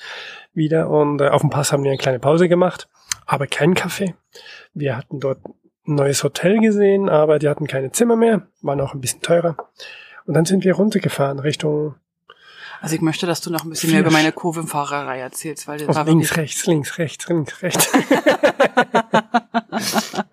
wieder. 0.53 0.89
Und 0.89 1.21
äh, 1.21 1.29
auf 1.29 1.41
dem 1.41 1.49
Pass 1.49 1.71
haben 1.71 1.83
wir 1.83 1.91
eine 1.91 1.97
kleine 1.97 2.19
Pause 2.19 2.47
gemacht, 2.47 2.87
aber 3.25 3.47
keinen 3.47 3.73
Kaffee. 3.73 4.15
Wir 4.73 4.95
hatten 4.95 5.19
dort 5.19 5.39
ein 5.85 5.95
neues 5.95 6.23
Hotel 6.23 6.59
gesehen, 6.59 7.09
aber 7.09 7.39
die 7.39 7.49
hatten 7.49 7.67
keine 7.67 7.91
Zimmer 7.91 8.15
mehr, 8.15 8.47
waren 8.61 8.79
auch 8.79 8.93
ein 8.93 9.01
bisschen 9.01 9.21
teurer. 9.21 9.57
Und 10.25 10.33
dann 10.33 10.45
sind 10.45 10.63
wir 10.63 10.75
runtergefahren 10.75 11.39
Richtung 11.39 11.95
Also 12.79 12.95
ich 12.95 13.01
möchte, 13.01 13.25
dass 13.25 13.41
du 13.41 13.51
noch 13.51 13.65
ein 13.65 13.69
bisschen 13.69 13.91
mehr 13.91 13.99
über 13.99 14.11
meine 14.11 14.31
Kurvenfahrerei 14.31 15.19
erzählst, 15.19 15.67
weil 15.67 15.79
das 15.79 15.89
also 15.89 15.99
war 15.99 16.05
links, 16.05 16.37
rechts, 16.37 16.65
links, 16.65 16.97
rechts, 16.97 17.27
links, 17.27 17.61
rechts. 17.61 17.91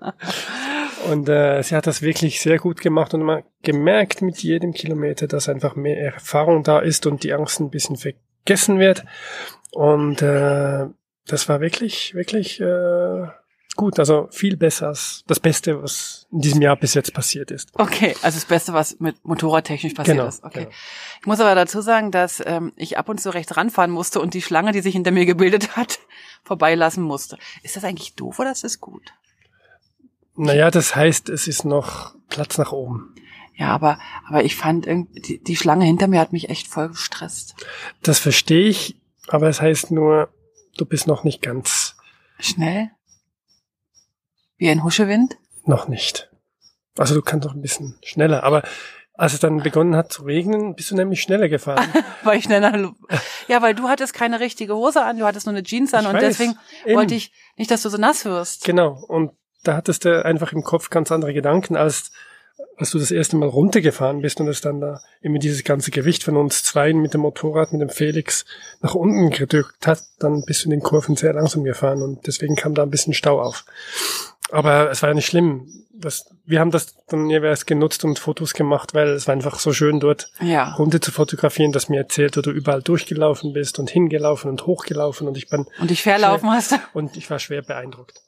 Und 1.11 1.29
äh, 1.29 1.63
sie 1.63 1.75
hat 1.75 1.87
das 1.87 2.03
wirklich 2.03 2.41
sehr 2.41 2.59
gut 2.59 2.81
gemacht 2.81 3.15
und 3.15 3.23
man 3.23 3.43
gemerkt 3.63 4.23
mit 4.23 4.43
jedem 4.43 4.73
Kilometer, 4.73 5.27
dass 5.27 5.49
einfach 5.49 5.75
mehr 5.75 6.01
Erfahrung 6.01 6.63
da 6.63 6.79
ist 6.79 7.07
und 7.07 7.25
die 7.25 7.33
Angst 7.33 7.59
ein 7.59 7.71
bisschen 7.71 7.97
vergessen 7.97 8.79
wird. 8.79 9.05
Und 9.73 10.23
äh, 10.23 10.87
das 11.27 11.49
war 11.49 11.61
wirklich, 11.61 12.15
wirklich 12.15 12.61
äh, 12.61 13.27
gut, 13.77 13.99
also 13.99 14.29
viel 14.31 14.57
besser 14.57 14.89
als 14.89 15.25
das 15.27 15.41
Beste, 15.41 15.83
was 15.83 16.27
in 16.31 16.43
diesem 16.43 16.63
Jahr 16.63 16.77
bis 16.77 16.95
jetzt 16.95 17.13
passiert 17.13 17.51
ist. 17.51 17.71
Okay, 17.75 18.15
also 18.23 18.37
das 18.37 18.45
Beste, 18.45 18.73
was 18.73 19.01
mit 19.01 19.17
Motorradtechnisch 19.25 19.95
passiert 19.95 20.19
Genau, 20.19 20.29
ist. 20.29 20.45
Okay. 20.45 20.61
genau. 20.61 20.71
Ich 21.21 21.27
muss 21.27 21.41
aber 21.41 21.55
dazu 21.55 21.81
sagen, 21.81 22.11
dass 22.11 22.43
ähm, 22.45 22.73
ich 22.77 22.99
ab 22.99 23.09
und 23.09 23.21
zu 23.21 23.31
rechts 23.31 23.57
ranfahren 23.57 23.91
musste 23.91 24.21
und 24.21 24.35
die 24.35 24.43
Schlange, 24.43 24.73
die 24.73 24.81
sich 24.81 24.95
hinter 24.95 25.11
mir 25.11 25.27
gebildet 25.27 25.77
hat, 25.77 25.99
vorbeilassen 26.45 27.03
musste. 27.03 27.37
Ist 27.63 27.77
das 27.77 27.85
eigentlich 27.85 28.15
doof 28.15 28.39
oder 28.39 28.53
ist 28.53 28.65
das 28.65 28.81
gut? 28.81 29.13
Naja, 30.43 30.71
das 30.71 30.97
heißt, 30.97 31.29
es 31.29 31.47
ist 31.49 31.65
noch 31.65 32.15
Platz 32.29 32.59
nach 32.59 32.73
oben. 32.73 33.15
Ja, 33.55 33.69
aber, 33.69 33.99
aber 34.27 34.43
ich 34.45 34.57
fand 34.57 34.87
irgendwie, 34.87 35.21
die, 35.21 35.43
die 35.43 35.57
Schlange 35.57 35.85
hinter 35.85 36.07
mir 36.09 36.21
hat 36.21 36.33
mich 36.33 36.49
echt 36.49 36.67
voll 36.67 36.89
gestresst. 36.89 37.55
Das 38.03 38.19
verstehe 38.19 38.69
ich, 38.69 38.97
aber 39.29 39.49
es 39.49 39.61
heißt 39.61 39.91
nur, 39.91 40.33
du 40.79 40.87
bist 40.87 41.07
noch 41.07 41.25
nicht 41.25 41.43
ganz, 41.43 41.97
Schnell? 42.39 42.91
Wie 44.57 44.71
ein 44.71 44.83
Huschewind? 44.83 45.37
noch 45.67 45.89
nicht. 45.89 46.31
Also 46.97 47.15
du 47.15 47.23
kannst 47.23 47.47
noch 47.47 47.55
ein 47.55 47.61
bisschen 47.61 47.99
schneller, 48.03 48.43
aber 48.45 48.63
als 49.13 49.35
es 49.35 49.41
dann 49.41 49.63
begonnen 49.63 49.95
hat 49.95 50.11
zu 50.11 50.23
regnen, 50.23 50.75
bist 50.75 50.91
du 50.91 50.97
nämlich 50.97 51.21
schneller 51.21 51.49
gefahren. 51.51 51.87
Weil 52.25 52.39
ich 52.39 52.45
schneller. 52.45 52.95
Ja, 53.47 53.61
weil 53.61 53.75
du 53.75 53.89
hattest 53.89 54.15
keine 54.15 54.41
richtige 54.41 54.75
Hose 54.75 55.05
an, 55.05 55.19
du 55.19 55.27
hattest 55.27 55.47
nur 55.47 55.55
eine 55.55 55.63
Jeans 55.63 55.93
an 55.93 56.05
Ich 56.05 56.09
und 56.09 56.15
weiß, 56.17 56.23
deswegen 56.23 56.59
eben. 56.87 56.97
wollte 56.97 57.15
ich 57.15 57.31
nicht, 57.57 57.71
dass 57.71 57.83
du 57.83 57.91
so 57.91 57.99
nass 57.99 58.25
wirst. 58.25 58.65
Genau. 58.65 59.05
Und 59.07 59.33
da 59.63 59.77
hattest 59.77 60.05
du 60.05 60.25
einfach 60.25 60.53
im 60.53 60.63
Kopf 60.63 60.91
ganz 60.91 61.13
andere 61.13 61.33
Gedanken, 61.35 61.77
als, 61.77 62.13
als 62.77 62.91
du 62.91 62.99
das 62.99 63.11
erste 63.11 63.37
Mal 63.37 63.49
runtergefahren 63.49 64.23
bist 64.23 64.41
und 64.41 64.49
es 64.49 64.61
dann 64.61 64.81
da 64.81 65.01
immer 65.21 65.39
dieses 65.39 65.65
ganze 65.65 65.91
Gewicht 65.91 66.23
von 66.25 66.37
uns 66.37 66.63
zweien 66.65 66.99
mit 66.99 67.13
dem 67.15 67.21
Motorrad, 67.23 67.73
mit 67.73 67.81
dem 67.81 67.91
Felix 67.91 68.45
nach 68.81 68.95
unten 68.95 69.31
gedrückt 69.31 69.87
hat, 69.87 70.03
dann 70.19 70.45
bist 70.47 70.63
du 70.63 70.65
in 70.67 70.71
den 70.71 70.81
Kurven 70.81 71.17
sehr 71.17 71.33
langsam 71.35 71.65
gefahren 71.65 72.03
und 72.03 72.27
deswegen 72.27 72.57
kam 72.57 72.75
da 72.75 72.83
ein 72.83 72.91
bisschen 72.91 73.15
Stau 73.15 73.41
auf. 73.41 73.65
Aber 74.51 74.91
es 74.91 75.03
war 75.03 75.11
ja 75.11 75.15
nicht 75.15 75.27
schlimm. 75.27 75.69
Das, 75.93 76.25
wir 76.47 76.61
haben 76.61 76.71
das 76.71 76.97
dann 77.09 77.29
jeweils 77.29 77.67
genutzt 77.67 78.05
und 78.05 78.19
Fotos 78.19 78.55
gemacht, 78.55 78.95
weil 78.95 79.09
es 79.11 79.27
war 79.27 79.35
einfach 79.35 79.59
so 79.61 79.73
schön 79.75 80.01
dort 80.01 80.33
Ja. 80.41 80.73
runter 80.77 81.01
zu 81.01 81.13
fotografieren, 81.13 81.73
dass 81.73 81.91
mir 81.91 81.99
erzählt, 81.99 82.37
wo 82.37 82.41
du 82.41 82.51
überall 82.51 82.81
durchgelaufen 82.83 83.53
bist 83.53 83.79
und 83.79 83.91
hingelaufen 83.91 84.51
und 84.51 84.67
hochgelaufen 84.67 85.29
und 85.29 85.37
ich 85.37 85.49
bin, 85.51 85.67
Und 85.79 85.91
dich 85.91 86.03
verlaufen 86.03 86.51
hast. 86.51 86.75
und 86.95 87.17
ich 87.19 87.29
war 87.31 87.39
schwer 87.39 87.61
beeindruckt. 87.63 88.23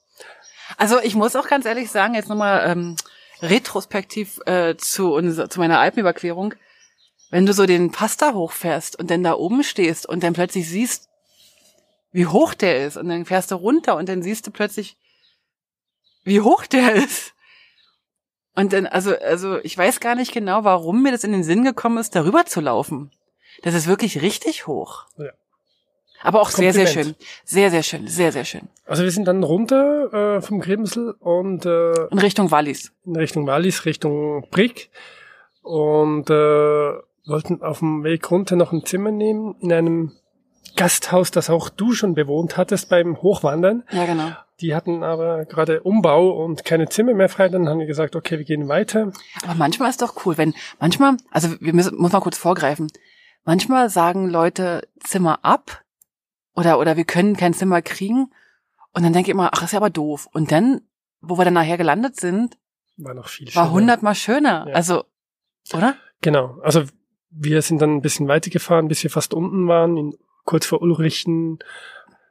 Also 0.77 1.01
ich 1.01 1.15
muss 1.15 1.37
auch 1.37 1.49
ganz 1.49 1.65
ehrlich 1.67 1.91
sagen, 1.91 2.15
jetzt 2.15 2.29
nochmal 2.29 2.71
ähm, 2.71 2.97
retrospektiv 3.41 4.41
äh, 4.47 4.77
zu, 4.77 5.15
unser, 5.15 5.51
zu 5.51 5.59
meiner 5.59 5.81
Alpenüberquerung, 5.81 6.55
wenn 7.31 7.47
du 7.47 7.53
so 7.53 7.67
den 7.67 7.91
Pasta 7.91 8.35
hochfährst 8.35 8.99
und 8.99 9.11
dann 9.11 9.23
da 9.23 9.35
oben 9.35 9.65
stehst 9.65 10.07
und 10.07 10.23
dann 10.23 10.33
plötzlich 10.33 10.69
siehst, 10.69 11.09
wie 12.13 12.27
hoch 12.27 12.55
der 12.55 12.87
ist 12.87 12.97
und 12.97 13.09
dann 13.09 13.25
fährst 13.25 13.51
du 13.51 13.57
runter 13.57 13.97
und 13.97 14.09
dann 14.09 14.23
siehst 14.23 14.47
du 14.47 14.51
plötzlich, 14.51 14.97
wie 16.25 16.41
hoch 16.41 16.67
der 16.67 16.95
ist. 16.95 17.35
Und 18.55 18.75
dann, 18.75 18.87
also, 18.87 19.17
also 19.17 19.59
ich 19.63 19.77
weiß 19.77 20.01
gar 20.01 20.15
nicht 20.15 20.33
genau, 20.33 20.63
warum 20.65 21.03
mir 21.03 21.11
das 21.11 21.25
in 21.25 21.33
den 21.33 21.43
Sinn 21.43 21.65
gekommen 21.65 21.99
ist, 21.99 22.15
darüber 22.15 22.45
zu 22.45 22.61
laufen. 22.61 23.11
Das 23.63 23.75
ist 23.75 23.87
wirklich 23.87 24.21
richtig 24.21 24.67
hoch. 24.67 25.07
Ja. 25.17 25.33
Aber 26.23 26.41
auch 26.41 26.51
sehr, 26.51 26.73
sehr 26.73 26.85
Kompliment. 26.85 27.17
schön. 27.19 27.27
Sehr, 27.45 27.71
sehr 27.71 27.83
schön. 27.83 28.07
Sehr, 28.09 28.33
sehr 28.33 28.45
schön. 28.45 28.63
Also 28.87 29.03
wir 29.03 29.11
sind 29.11 29.27
dann 29.27 29.43
runter 29.43 30.37
äh, 30.37 30.41
vom 30.43 30.61
Grimsel 30.61 31.15
und 31.21 31.67
äh, 31.67 32.07
In 32.11 32.19
Richtung 32.19 32.51
Wallis. 32.51 32.93
in 33.05 33.17
Richtung 33.17 33.47
Wallis, 33.47 33.85
Richtung 33.85 34.47
Brick 34.51 34.91
und 35.63 36.31
äh, 36.31 36.93
wollten 37.27 37.63
auf 37.63 37.79
dem 37.81 38.03
Weg 38.05 38.31
runter 38.31 38.57
noch 38.57 38.73
ein 38.73 38.85
Zimmer 38.85 39.11
nehmen 39.11 39.55
in 39.61 39.73
einem 39.73 40.13
Gasthaus, 40.77 41.31
das 41.31 41.51
auch 41.51 41.69
du 41.69 41.93
schon 41.93 42.15
bewohnt 42.15 42.57
hattest 42.57 42.89
beim 42.89 43.21
Hochwandern. 43.21 43.85
Ja, 43.91 44.07
genau. 44.07 44.31
Die 44.61 44.75
hatten 44.75 45.03
aber 45.03 45.45
gerade 45.45 45.83
Umbau 45.83 46.31
und 46.31 46.65
keine 46.65 46.89
Zimmer 46.89 47.15
mehr 47.15 47.29
frei. 47.29 47.49
Dann 47.49 47.69
haben 47.69 47.81
wir 47.81 47.87
gesagt, 47.87 48.17
okay, 48.17 48.39
wir 48.39 48.45
gehen 48.45 48.69
weiter. 48.69 49.13
Aber 49.45 49.55
manchmal 49.55 49.91
ist 49.91 50.01
doch 50.03 50.25
cool, 50.25 50.39
wenn 50.39 50.55
manchmal, 50.79 51.17
also 51.31 51.49
wir 51.61 51.75
müssen, 51.75 51.97
muss 51.99 52.13
mal 52.13 52.21
kurz 52.21 52.39
vorgreifen. 52.39 52.91
Manchmal 53.45 53.91
sagen 53.91 54.29
Leute 54.29 54.87
Zimmer 55.01 55.41
ab 55.43 55.83
oder 56.55 56.79
oder 56.79 56.97
wir 56.97 57.05
können 57.05 57.37
kein 57.37 57.55
Zimmer 57.55 57.83
kriegen 57.83 58.31
und 58.93 59.03
dann 59.03 59.13
denke 59.13 59.31
ich 59.31 59.35
immer, 59.35 59.51
ach, 59.53 59.63
ist 59.63 59.73
ja 59.73 59.79
aber 59.79 59.91
doof. 59.91 60.29
Und 60.33 60.53
dann, 60.53 60.83
wo 61.21 61.39
wir 61.39 61.45
dann 61.45 61.55
nachher 61.55 61.79
gelandet 61.79 62.21
sind, 62.21 62.59
War 62.99 63.15
noch 63.15 63.29
viel 63.29 63.47
war 63.55 63.65
schöner. 63.65 63.71
hundertmal 63.71 64.15
schöner. 64.15 64.67
Ja. 64.69 64.75
Also, 64.75 65.05
oder? 65.73 65.97
Genau. 66.21 66.59
Also 66.63 66.85
wir 67.31 67.63
sind 67.63 67.81
dann 67.81 67.97
ein 67.97 68.03
bisschen 68.03 68.29
weitergefahren, 68.29 68.89
bis 68.89 69.03
wir 69.03 69.11
fast 69.11 69.33
unten 69.33 69.67
waren, 69.67 69.97
in, 69.97 70.15
kurz 70.45 70.67
vor 70.67 70.83
Ulrichen. 70.83 71.59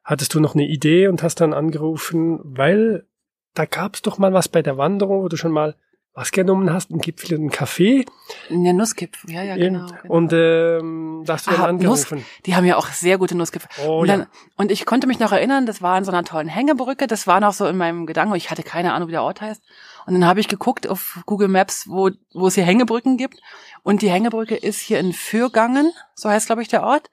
Hattest 0.04 0.34
du 0.34 0.40
noch 0.40 0.54
eine 0.56 0.68
Idee 0.68 1.08
und 1.08 1.24
hast 1.24 1.42
dann 1.42 1.54
angerufen, 1.54 2.40
weil 2.44 3.08
da 3.54 3.66
gab's 3.66 4.02
doch 4.02 4.18
mal 4.20 4.34
was 4.34 4.48
bei 4.48 4.62
der 4.62 4.78
Wanderung, 4.78 5.24
wo 5.24 5.28
du 5.30 5.38
schon 5.38 5.52
mal 5.52 5.76
was 6.14 6.32
genommen 6.32 6.74
hast, 6.74 6.92
einen 6.92 7.00
Gipfel 7.00 7.36
und 7.36 7.42
einen 7.42 7.52
Kaffee. 7.52 8.06
Der 8.50 8.74
Nussgipfel. 8.74 9.32
Ja, 9.32 9.44
ja, 9.44 9.56
genau. 9.56 9.86
genau. 9.86 10.14
Und 10.14 10.34
ähm, 10.34 11.24
da 11.26 11.34
hast 11.34 11.48
du 11.48 11.52
dann 11.52 11.62
Ah, 11.62 11.72
Nuss, 11.72 12.06
angerufen. 12.12 12.26
die 12.46 12.56
haben 12.56 12.66
ja 12.66 12.76
auch 12.76 12.88
sehr 12.88 13.18
gute 13.18 13.36
Nussgipfel. 13.38 13.70
Oh 13.88 14.02
und, 14.02 14.10
ja. 14.10 14.18
dann, 14.18 14.28
und 14.58 14.72
ich 14.72 14.86
konnte 14.86 15.08
mich 15.08 15.20
noch 15.20 15.32
erinnern, 15.32 15.66
das 15.66 15.82
war 15.82 15.98
in 15.98 16.04
so 16.04 16.12
einer 16.12 16.26
tollen 16.26 16.50
Hängebrücke, 16.50 17.08
das 17.08 17.28
war 17.28 17.40
noch 17.40 17.54
so 17.54 17.66
in 17.66 17.78
meinem 17.78 18.06
Gedanken, 18.06 18.36
ich 18.36 18.52
hatte 18.52 18.64
keine 18.64 18.94
Ahnung, 18.94 19.08
wie 19.08 19.14
der 19.14 19.24
Ort 19.24 19.40
heißt. 19.40 19.64
Und 20.06 20.14
dann 20.14 20.26
habe 20.26 20.42
ich 20.42 20.50
geguckt 20.50 20.88
auf 20.88 21.20
Google 21.26 21.48
Maps, 21.48 21.88
wo, 21.88 22.10
wo 22.34 22.48
es 22.48 22.56
hier 22.56 22.66
Hängebrücken 22.66 23.16
gibt. 23.18 23.40
Und 23.84 24.02
die 24.02 24.10
Hängebrücke 24.12 24.56
ist 24.56 24.80
hier 24.82 25.00
in 25.00 25.14
Fürgangen, 25.14 25.94
so 26.14 26.28
heißt, 26.30 26.48
glaube 26.48 26.62
ich, 26.62 26.68
der 26.68 26.84
Ort. 26.84 27.10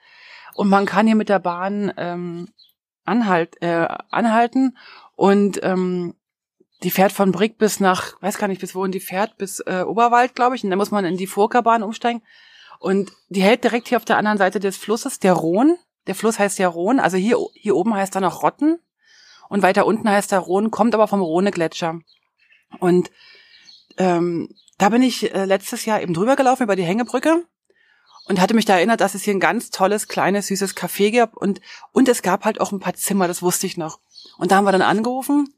Und 0.54 0.68
man 0.68 0.86
kann 0.86 1.06
hier 1.06 1.14
mit 1.14 1.28
der 1.28 1.38
Bahn 1.38 1.92
ähm, 1.96 2.48
anhalt, 3.04 3.62
äh, 3.62 3.86
anhalten. 4.10 4.76
Und 5.14 5.60
ähm, 5.62 6.14
die 6.82 6.90
fährt 6.90 7.12
von 7.12 7.32
Brick 7.32 7.58
bis 7.58 7.80
nach, 7.80 8.20
weiß 8.22 8.38
gar 8.38 8.48
nicht 8.48 8.60
bis 8.60 8.74
wohin 8.74 8.92
die 8.92 9.00
fährt, 9.00 9.36
bis 9.36 9.60
äh, 9.60 9.84
Oberwald, 9.86 10.34
glaube 10.34 10.56
ich. 10.56 10.62
Und 10.62 10.70
dann 10.70 10.78
muss 10.78 10.90
man 10.90 11.04
in 11.04 11.16
die 11.16 11.26
Furka-Bahn 11.26 11.82
umsteigen. 11.82 12.22
Und 12.78 13.12
die 13.28 13.42
hält 13.42 13.64
direkt 13.64 13.88
hier 13.88 13.98
auf 13.98 14.04
der 14.04 14.18
anderen 14.18 14.38
Seite 14.38 14.60
des 14.60 14.76
Flusses, 14.76 15.18
der 15.18 15.32
Rhon. 15.32 15.76
Der 16.06 16.14
Fluss 16.14 16.38
heißt 16.38 16.58
ja 16.58 16.68
Rhon. 16.68 17.00
Also 17.00 17.16
hier, 17.16 17.36
hier 17.54 17.74
oben 17.74 17.94
heißt 17.94 18.14
er 18.14 18.20
noch 18.20 18.42
Rotten. 18.42 18.78
Und 19.48 19.62
weiter 19.62 19.86
unten 19.86 20.08
heißt 20.08 20.30
er 20.32 20.38
Rhon, 20.38 20.70
kommt 20.70 20.94
aber 20.94 21.08
vom 21.08 21.20
Rhone-Gletscher. 21.20 21.98
Und 22.78 23.10
ähm, 23.96 24.54
da 24.76 24.90
bin 24.90 25.02
ich 25.02 25.34
äh, 25.34 25.46
letztes 25.46 25.84
Jahr 25.84 26.00
eben 26.00 26.14
drüber 26.14 26.36
gelaufen 26.36 26.62
über 26.62 26.76
die 26.76 26.84
Hängebrücke 26.84 27.44
und 28.28 28.40
hatte 28.40 28.54
mich 28.54 28.66
da 28.66 28.76
erinnert, 28.76 29.00
dass 29.00 29.14
es 29.14 29.22
hier 29.22 29.34
ein 29.34 29.40
ganz 29.40 29.70
tolles, 29.70 30.06
kleines, 30.06 30.48
süßes 30.48 30.76
Café 30.76 31.10
gab 31.10 31.36
und, 31.36 31.60
und 31.92 32.08
es 32.08 32.22
gab 32.22 32.44
halt 32.44 32.60
auch 32.60 32.70
ein 32.70 32.78
paar 32.78 32.94
Zimmer, 32.94 33.26
das 33.26 33.42
wusste 33.42 33.66
ich 33.66 33.76
noch. 33.76 33.98
Und 34.36 34.52
da 34.52 34.56
haben 34.56 34.64
wir 34.64 34.72
dann 34.72 34.82
angerufen 34.82 35.52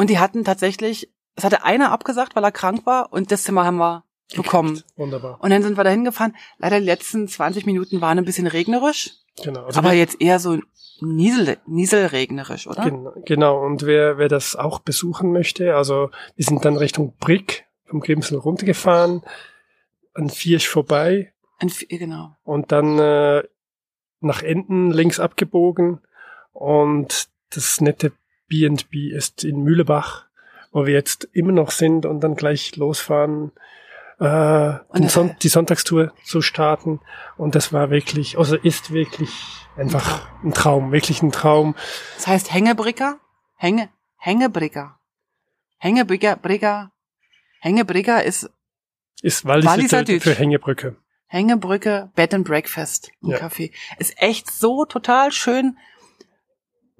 und 0.00 0.10
die 0.10 0.18
hatten 0.18 0.44
tatsächlich, 0.44 1.10
es 1.36 1.44
hatte 1.44 1.64
einer 1.64 1.92
abgesagt, 1.92 2.34
weil 2.36 2.44
er 2.44 2.52
krank 2.52 2.86
war 2.86 3.12
und 3.12 3.30
das 3.30 3.44
Zimmer 3.44 3.64
haben 3.64 3.76
wir 3.78 4.04
bekommen. 4.34 4.82
Wunderbar. 4.96 5.38
Und 5.42 5.50
dann 5.50 5.62
sind 5.62 5.76
wir 5.76 5.84
da 5.84 5.90
hingefahren. 5.90 6.36
Leider 6.58 6.78
die 6.80 6.86
letzten 6.86 7.28
20 7.28 7.66
Minuten 7.66 8.00
waren 8.00 8.18
ein 8.18 8.24
bisschen 8.24 8.46
regnerisch, 8.46 9.10
Genau. 9.42 9.64
Also 9.64 9.78
aber 9.78 9.92
jetzt 9.92 10.20
eher 10.20 10.38
so 10.38 10.58
niesel, 11.00 11.58
nieselregnerisch, 11.66 12.66
oder? 12.66 12.82
gen, 12.84 13.08
genau. 13.24 13.64
Und 13.64 13.86
wer, 13.86 14.18
wer 14.18 14.28
das 14.28 14.56
auch 14.56 14.80
besuchen 14.80 15.32
möchte, 15.32 15.76
also 15.76 16.10
wir 16.36 16.44
sind 16.44 16.64
dann 16.64 16.76
Richtung 16.76 17.16
Brick 17.18 17.66
vom 17.84 18.00
Grimsel 18.00 18.38
runtergefahren, 18.38 19.22
an 20.14 20.28
Viersch 20.30 20.68
vorbei 20.68 21.32
Vi- 21.60 21.86
genau. 21.98 22.36
und 22.42 22.72
dann 22.72 22.98
äh, 22.98 23.42
nach 24.20 24.42
Enden 24.42 24.90
links 24.90 25.20
abgebogen 25.20 26.00
und 26.52 27.28
das 27.50 27.80
nette 27.80 28.12
B&B 28.50 29.08
ist 29.08 29.44
in 29.44 29.62
Mühlebach, 29.62 30.26
wo 30.72 30.84
wir 30.84 30.92
jetzt 30.92 31.28
immer 31.32 31.52
noch 31.52 31.70
sind 31.70 32.04
und 32.04 32.20
dann 32.20 32.34
gleich 32.34 32.76
losfahren, 32.76 33.52
äh, 34.18 34.74
Son 35.08 35.34
die 35.40 35.48
Sonntagstour 35.48 36.12
zu 36.24 36.42
starten 36.42 37.00
und 37.38 37.54
das 37.54 37.72
war 37.72 37.90
wirklich, 37.90 38.36
also 38.36 38.56
ist 38.56 38.92
wirklich 38.92 39.30
einfach 39.76 40.28
ein 40.44 40.52
Traum, 40.52 40.92
wirklich 40.92 41.22
ein 41.22 41.32
Traum. 41.32 41.74
Das 42.16 42.26
heißt 42.26 42.52
Hängebricker? 42.52 43.18
Hänge, 43.56 43.88
Hängebricker. 44.16 44.98
Hängebricker, 45.78 46.36
Bricker. 46.36 46.92
Hängebricker 47.60 48.22
ist 48.22 48.50
Ist 49.22 49.46
Walliser 49.46 50.04
für, 50.20 50.34
Hängebrücke. 50.34 50.96
Hängebrücke 51.26 52.10
Bed 52.14 52.34
and 52.34 52.46
Breakfast 52.46 53.10
im 53.22 53.30
Ja. 53.30 53.38
Café. 53.38 53.72
Ist 53.98 54.20
echt 54.20 54.50
so 54.50 54.84
total 54.84 55.32
schön. 55.32 55.78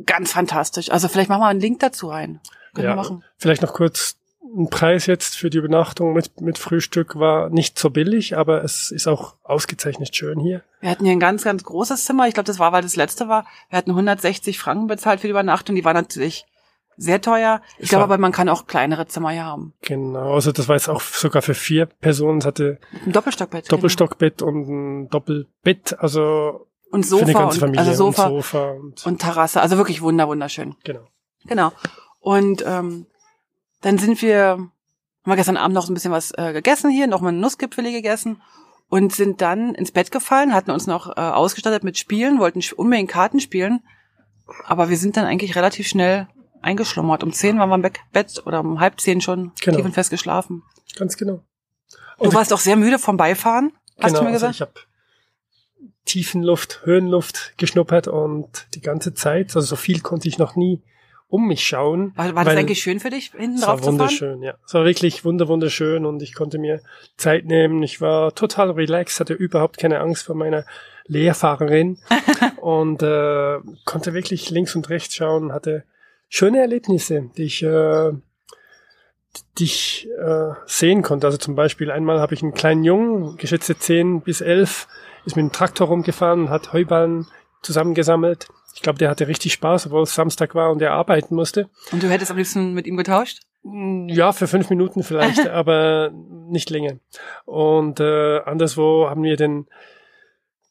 Ganz 0.07 0.33
fantastisch. 0.33 0.91
Also 0.91 1.09
vielleicht 1.09 1.29
machen 1.29 1.41
wir 1.43 1.49
einen 1.49 1.61
Link 1.61 1.81
dazu 1.81 2.09
rein. 2.09 2.41
Können 2.75 2.85
Ja. 2.87 2.93
wir 2.93 2.97
machen. 2.97 3.25
Vielleicht 3.37 3.63
noch 3.63 3.73
kurz 3.75 4.17
ein 4.43 4.69
Preis 4.69 5.07
jetzt 5.07 5.37
für 5.37 5.49
die 5.51 5.59
Übernachtung 5.59 6.13
mit, 6.13 6.41
mit 6.41 6.59
Frühstück 6.59 7.17
war 7.19 7.51
nicht 7.51 7.79
so 7.79 7.91
billig, 7.91 8.37
aber 8.37 8.65
es 8.65 8.91
ist 8.91 9.07
auch 9.07 9.37
ausgezeichnet 9.45 10.17
schön 10.17 10.41
hier. 10.41 10.63
Wir 10.81 10.91
hatten 10.91 11.05
hier 11.05 11.13
ein 11.13 11.21
ganz, 11.21 11.45
ganz 11.45 11.63
großes 11.63 12.05
Zimmer. 12.05 12.27
Ich 12.27 12.35
glaube, 12.35 12.47
das 12.47 12.59
war, 12.59 12.73
weil 12.73 12.83
das 12.83 12.97
letzte 12.97 13.29
war. 13.29 13.47
Wir 13.69 13.77
hatten 13.79 13.91
160 13.91 14.59
Franken 14.59 14.87
bezahlt 14.89 15.21
für 15.21 15.27
die 15.29 15.33
Übernachtung. 15.33 15.77
Die 15.77 15.85
war 15.85 15.95
natürlich 15.95 16.47
sehr 16.97 17.21
teuer. 17.21 17.63
Ich 17.79 17.89
glaube 17.91 18.05
aber, 18.05 18.19
man 18.19 18.33
kann 18.33 18.49
auch 18.49 18.67
kleinere 18.67 19.07
Zimmer 19.07 19.31
hier 19.31 19.45
haben. 19.45 19.73
Genau, 19.83 20.35
also 20.35 20.53
das 20.53 20.69
war 20.69 20.77
jetzt 20.77 20.89
auch 20.89 21.01
sogar 21.01 21.43
für 21.43 21.55
vier 21.55 21.87
Personen. 21.87 22.39
Es 22.39 22.45
hatte 22.47 22.79
einem 23.03 23.13
Doppelstockbett. 23.13 23.71
Doppelstockbett 23.71 24.43
und 24.43 24.69
ein 24.69 25.09
Doppelbett, 25.11 25.97
also 25.99 26.11
Genau. 26.11 26.67
Und 26.91 27.07
für 27.07 27.17
eine 27.17 27.27
Sofa 27.27 27.45
und, 27.45 27.55
Familie 27.55 27.81
also 27.81 27.95
Sofa 27.95 28.27
und 28.27 28.37
Sofa 28.37 28.71
und, 28.73 29.07
und 29.07 29.19
Terrasse. 29.21 29.61
Also 29.61 29.77
wirklich 29.77 30.03
wunder, 30.03 30.29
wunderschön. 30.29 30.75
genau. 30.85 31.07
Genau. 31.47 31.73
Und 32.19 32.63
ähm, 32.67 33.07
dann 33.81 33.99
sind 33.99 34.21
wir, 34.23 34.41
haben 34.51 34.73
wir 35.25 35.37
gestern 35.37 35.57
Abend 35.57 35.75
noch 35.75 35.87
so 35.87 35.93
ein 35.93 35.95
bisschen 35.95 36.13
was 36.13 36.33
äh, 36.37 36.53
gegessen 36.53 36.91
hier, 36.91 37.07
noch 37.07 37.21
mal 37.21 37.29
einen 37.29 37.41
Nussgipfeli 37.41 37.93
gegessen 37.93 38.43
und 38.89 39.15
sind 39.15 39.41
dann 39.41 39.75
ins 39.75 39.93
Bett 39.93 40.11
gefallen, 40.11 40.53
hatten 40.55 40.71
uns 40.71 40.87
noch 40.87 41.17
äh, 41.17 41.21
ausgestattet 41.21 41.85
mit 41.85 41.97
Spielen, 41.97 42.39
wollten 42.41 42.61
unbedingt 42.77 43.11
Karten 43.11 43.41
spielen, 43.41 43.83
aber 44.67 44.91
wir 44.91 44.99
sind 44.99 45.17
dann 45.17 45.25
eigentlich 45.25 45.57
relativ 45.57 45.87
schnell 45.87 46.29
eingeschlummert. 46.61 47.23
Um 47.23 47.33
zehn 47.33 47.59
waren 47.59 47.71
wir 47.71 47.77
im 47.77 47.93
Bett 48.13 48.43
oder 48.45 48.61
um 48.61 48.81
halb 48.81 49.01
zehn 49.01 49.21
schon 49.21 49.53
Genau. 49.63 49.77
tief 49.77 49.87
und 49.87 49.93
fest 49.93 50.11
geschlafen. 50.11 50.63
Ganz 50.97 51.17
genau. 51.17 51.43
Du 52.19 52.35
warst 52.35 52.53
auch 52.53 52.59
sehr 52.59 52.77
müde 52.77 52.99
vom 52.99 53.17
Beifahren, 53.17 53.73
hast 53.99 54.09
genau, 54.09 54.19
du 54.21 54.25
mir 54.27 54.33
gesagt? 54.33 54.61
Also 54.61 54.65
ich 54.65 54.81
habe 54.81 54.90
Tiefenluft, 56.05 56.81
Höhenluft 56.85 57.55
geschnuppert 57.57 58.09
und 58.09 58.67
die 58.75 58.81
ganze 58.81 59.15
Zeit, 59.15 59.55
also 59.55 59.61
so 59.61 59.77
viel 59.77 60.01
konnte 60.01 60.29
ich 60.29 60.39
noch 60.39 60.57
nie 60.57 60.81
um 61.31 61.47
mich 61.47 61.65
schauen. 61.65 62.13
war 62.17 62.35
war 62.35 62.45
das 62.45 62.57
eigentlich 62.57 62.83
schön 62.83 62.99
für 62.99 63.11
dich, 63.11 63.31
hinten 63.37 63.61
drauf 63.61 63.69
war 63.69 63.77
zu 63.77 63.85
fahren? 63.85 63.99
wunderschön, 64.01 64.43
ja. 64.43 64.55
Es 64.67 64.75
war 64.75 64.85
wirklich 64.85 65.25
wunder 65.25 65.47
wunderschön 65.47 66.05
und 66.05 66.23
ich 66.23 66.35
konnte 66.35 66.59
mir 66.59 66.83
Zeit 67.17 67.45
nehmen. 67.45 67.83
Ich 67.85 68.01
war 68.01 68.35
total 68.35 68.73
relaxed, 68.73 69.21
hatte 69.21 69.35
überhaupt 69.35 69.79
keine 69.79 70.01
Angst 70.01 70.25
vor 70.25 70.35
meiner 70.35 70.65
Lehrfahrerin 71.07 71.99
und 72.61 73.03
äh, 73.03 73.59
konnte 73.85 74.13
wirklich 74.13 74.51
links 74.51 74.75
und 74.75 74.89
rechts 74.89 75.15
schauen, 75.15 75.53
hatte 75.53 75.85
schöne 76.29 76.59
Erlebnisse, 76.61 77.31
die 77.37 77.45
ich, 77.45 77.63
äh, 77.63 78.11
die 79.59 79.65
ich 79.65 80.09
äh, 80.19 80.53
sehen 80.67 81.03
konnte. 81.03 81.29
Also 81.29 81.39
zum 81.39 81.55
Beispiel 81.55 81.93
einmal 81.93 82.19
habe 82.19 82.35
ich 82.35 82.43
einen 82.43 82.55
kleinen 82.55 82.83
Jungen, 82.83 83.37
geschätzte 83.37 83.79
10 83.79 84.23
bis 84.23 84.41
11, 84.41 84.89
ist 85.25 85.37
mit 85.37 85.43
dem 85.45 85.53
Traktor 85.53 85.89
rumgefahren 85.89 86.43
und 86.43 86.51
hat 86.51 86.73
Heuballen 86.73 87.27
zusammengesammelt. 87.63 88.49
Ich 88.75 88.83
glaube, 88.83 88.99
der 88.99 89.11
hatte 89.11 89.29
richtig 89.29 89.53
Spaß, 89.53 89.87
obwohl 89.87 90.03
es 90.03 90.15
Samstag 90.15 90.55
war 90.55 90.71
und 90.71 90.81
er 90.81 90.93
arbeiten 90.93 91.35
musste. 91.35 91.69
Und 91.93 92.03
du 92.03 92.09
hättest 92.09 92.31
am 92.31 92.37
liebsten 92.37 92.73
mit 92.73 92.87
ihm 92.87 92.97
getauscht? 92.97 93.41
Ja, 93.63 94.33
für 94.33 94.47
fünf 94.47 94.71
Minuten 94.71 95.03
vielleicht, 95.03 95.47
aber 95.51 96.11
nicht 96.13 96.71
länger. 96.71 96.95
Und 97.45 98.01
äh, 98.01 98.39
anderswo 98.41 99.09
haben 99.11 99.23
wir 99.23 99.37
den 99.37 99.67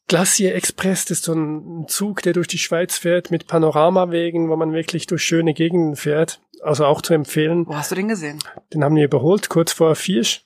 Glacier 0.08 0.56
Express, 0.56 1.04
das 1.04 1.18
ist 1.18 1.24
so 1.24 1.34
ein 1.34 1.86
Zug, 1.86 2.22
der 2.22 2.32
durch 2.32 2.48
die 2.48 2.58
Schweiz 2.58 2.98
fährt 2.98 3.30
mit 3.30 3.46
Panoramawegen, 3.46 4.48
wo 4.48 4.56
man 4.56 4.72
wirklich 4.72 5.06
durch 5.06 5.22
schöne 5.22 5.54
Gegenden 5.54 5.94
fährt. 5.94 6.40
Also 6.62 6.84
auch 6.84 7.00
zu 7.00 7.14
empfehlen. 7.14 7.64
Wo 7.68 7.76
hast 7.76 7.92
du 7.92 7.94
den 7.94 8.08
gesehen? 8.08 8.40
Den 8.74 8.82
haben 8.82 8.96
wir 8.96 9.04
überholt, 9.04 9.48
kurz 9.48 9.72
vor 9.72 9.94
Viersch. 9.94 10.44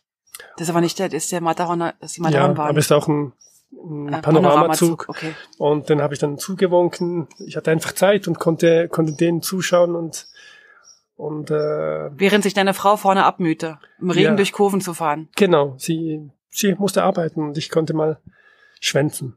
Das 0.58 0.66
ist 0.66 0.70
aber 0.70 0.82
nicht 0.82 0.99
der, 0.99 1.08
das 1.08 1.25
ist 1.25 1.32
der 1.32 1.40
Matterhorn, 1.40 1.78
das 1.78 1.92
ist 2.02 2.16
die 2.16 2.20
Ja, 2.20 2.25
Matterhornbahn. 2.28 2.68
aber 2.68 2.78
es 2.78 2.87
ist 2.87 2.92
auch 2.92 3.08
ein, 3.08 3.32
ein 3.82 4.12
Äh, 4.12 4.22
Panoramazug. 4.22 5.06
Okay. 5.08 5.34
Und 5.58 5.90
dann 5.90 6.00
habe 6.02 6.14
ich 6.14 6.20
dann 6.20 6.38
zugewunken. 6.38 7.28
Ich 7.46 7.56
hatte 7.56 7.70
einfach 7.70 7.92
Zeit 7.92 8.28
und 8.28 8.38
konnte, 8.38 8.88
konnte 8.88 9.12
denen 9.14 9.42
zuschauen 9.42 9.94
und, 9.94 10.26
und 11.16 11.50
äh, 11.50 12.10
Während 12.18 12.44
sich 12.44 12.54
deine 12.54 12.74
Frau 12.74 12.96
vorne 12.96 13.24
abmühte, 13.24 13.78
im 14.00 14.10
Regen 14.10 14.30
Ja. 14.30 14.36
durch 14.36 14.52
Kurven 14.52 14.80
zu 14.80 14.94
fahren. 14.94 15.28
genau, 15.36 15.74
sie, 15.78 16.30
sie 16.50 16.74
musste 16.74 17.02
arbeiten 17.02 17.42
und 17.42 17.58
ich 17.58 17.70
konnte 17.70 17.94
mal 17.94 18.18
schwänzen. 18.80 19.36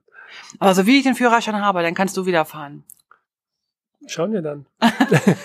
Aber 0.60 0.74
so 0.76 0.86
wie 0.86 0.98
ich 0.98 1.04
den 1.04 1.16
Führerschein 1.16 1.62
habe, 1.62 1.82
dann 1.82 1.94
kannst 1.96 2.16
du 2.18 2.26
wieder 2.26 2.46
fahren. 2.46 2.84
Schauen 4.08 4.32
wir 4.34 4.42
dann. 4.42 4.66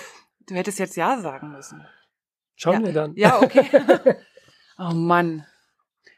Du 0.45 0.55
hättest 0.55 0.77
jetzt 0.77 0.97
Ja 0.97 1.17
sagen 1.21 1.53
müssen. 1.53 1.85
Schauen 2.55 2.81
Ja. 2.81 2.85
wir 2.87 2.93
dann. 2.93 3.15
Ja, 3.15 3.41
okay. 3.41 3.65
oh 4.77 4.93
Mann. 4.93 5.45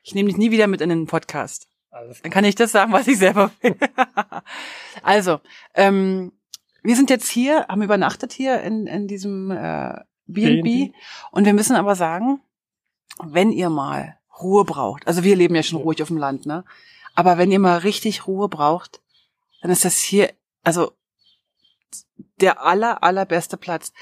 Ich 0.02 0.16
nehme 0.16 0.30
dich 0.30 0.38
nie 0.40 0.50
wieder 0.50 0.66
mit 0.66 0.82
in 0.82 0.90
den 0.90 1.06
Podcast. 1.06 1.68
Alles 1.96 2.22
Dann 2.22 2.32
kann 2.32 2.44
ich 2.44 2.56
das 2.56 2.72
sagen, 2.72 2.92
was 2.92 3.08
ich 3.08 3.18
selber 3.18 3.52
will. 3.62 3.76
also, 5.02 5.40
ähm, 5.74 6.32
wir 6.84 6.96
sind 6.96 7.10
jetzt 7.10 7.30
hier, 7.30 7.66
haben 7.68 7.82
übernachtet 7.82 8.34
hier 8.34 8.62
in, 8.62 8.86
in 8.86 9.08
diesem 9.08 9.50
äh, 9.52 10.02
B&B 10.28 10.62
B&B. 10.62 10.92
und 11.32 11.46
wir 11.46 11.54
müssen 11.54 11.76
aber 11.76 11.96
sagen, 11.96 12.42
wenn 13.24 13.52
ihr 13.52 13.70
mal 13.70 14.18
Ruhe 14.42 14.66
braucht, 14.66 15.08
also 15.08 15.24
wir 15.24 15.36
leben 15.36 15.56
ja 15.56 15.64
schon 15.64 15.80
Ja. 15.80 15.84
ruhig 15.86 16.02
auf 16.02 16.10
dem 16.10 16.18
Land, 16.18 16.46
ne? 16.46 16.66
Aber 17.16 17.38
wenn 17.38 17.52
ihr 17.52 17.60
mal 17.60 17.78
richtig 17.78 18.28
Ruhe 18.28 18.50
braucht, 18.50 19.02
dann 19.62 19.72
ist 19.72 19.86
das 19.86 19.98
hier, 20.00 20.34
also 20.64 20.92
der 22.42 22.62
aller, 22.62 23.04
allerbeste 23.04 23.56
Platz. 23.56 23.94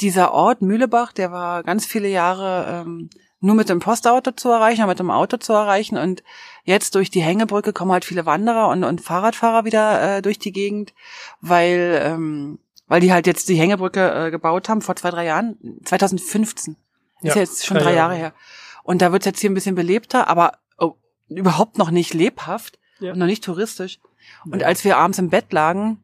Dieser 0.00 0.32
Ort 0.32 0.62
Mühlebach, 0.62 1.12
der 1.12 1.30
war 1.30 1.62
ganz 1.62 1.86
viele 1.86 2.08
Jahre 2.08 2.82
ähm, 2.84 3.08
nur 3.40 3.54
mit 3.54 3.68
dem 3.68 3.80
Postauto 3.80 4.32
zu 4.32 4.48
erreichen, 4.50 4.80
oder 4.82 4.88
mit 4.88 4.98
dem 4.98 5.10
Auto 5.10 5.36
zu 5.36 5.52
erreichen 5.52 5.98
und 5.98 6.22
jetzt 6.64 6.94
durch 6.94 7.10
die 7.10 7.20
Hängebrücke 7.22 7.72
kommen 7.72 7.92
halt 7.92 8.04
viele 8.04 8.26
Wanderer 8.26 8.68
und, 8.68 8.82
und 8.84 9.00
Fahrradfahrer 9.00 9.64
wieder 9.64 10.16
äh, 10.16 10.22
durch 10.22 10.38
die 10.38 10.52
Gegend, 10.52 10.94
weil 11.40 12.00
ähm, 12.02 12.58
weil 12.88 13.00
die 13.00 13.12
halt 13.12 13.26
jetzt 13.26 13.48
die 13.48 13.56
Hängebrücke 13.56 14.26
äh, 14.26 14.30
gebaut 14.30 14.68
haben 14.68 14.80
vor 14.80 14.94
zwei 14.96 15.10
drei 15.10 15.24
Jahren, 15.24 15.56
2015. 15.84 16.76
Ist 17.22 17.34
ja, 17.34 17.40
jetzt 17.42 17.66
schon 17.66 17.78
drei 17.78 17.94
Jahre 17.94 18.14
her. 18.14 18.32
Und 18.84 19.02
da 19.02 19.10
wird's 19.10 19.26
jetzt 19.26 19.40
hier 19.40 19.50
ein 19.50 19.54
bisschen 19.54 19.74
belebter, 19.74 20.28
aber 20.28 20.58
oh, 20.78 20.94
überhaupt 21.28 21.78
noch 21.78 21.90
nicht 21.90 22.14
lebhaft 22.14 22.78
Ja. 23.00 23.12
und 23.12 23.18
noch 23.18 23.26
nicht 23.26 23.42
touristisch. 23.42 23.98
Und 24.44 24.60
Ja. 24.60 24.66
als 24.68 24.84
wir 24.84 24.96
abends 24.98 25.18
im 25.18 25.30
Bett 25.30 25.52
lagen, 25.52 26.02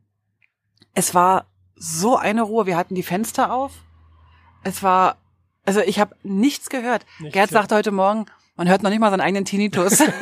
es 0.94 1.14
war 1.14 1.46
so 1.76 2.16
eine 2.16 2.42
Ruhe. 2.42 2.66
Wir 2.66 2.76
hatten 2.76 2.94
die 2.96 3.02
Fenster 3.04 3.52
auf. 3.52 3.72
Es 4.64 4.83
war, 4.83 5.16
also 5.64 5.81
ich 5.81 5.98
habe 6.01 6.14
nichts 6.22 6.68
gehört. 6.70 7.05
Nichts, 7.20 7.35
Gerd 7.35 7.51
sagte 7.51 7.75
heute 7.75 7.90
Morgen, 7.90 8.27
man 8.57 8.68
hört 8.68 8.83
noch 8.83 8.90
nicht 8.90 9.01
mal 9.01 9.11
seinen 9.11 9.20
eigenen 9.22 9.44
Tinnitus. 9.44 10.03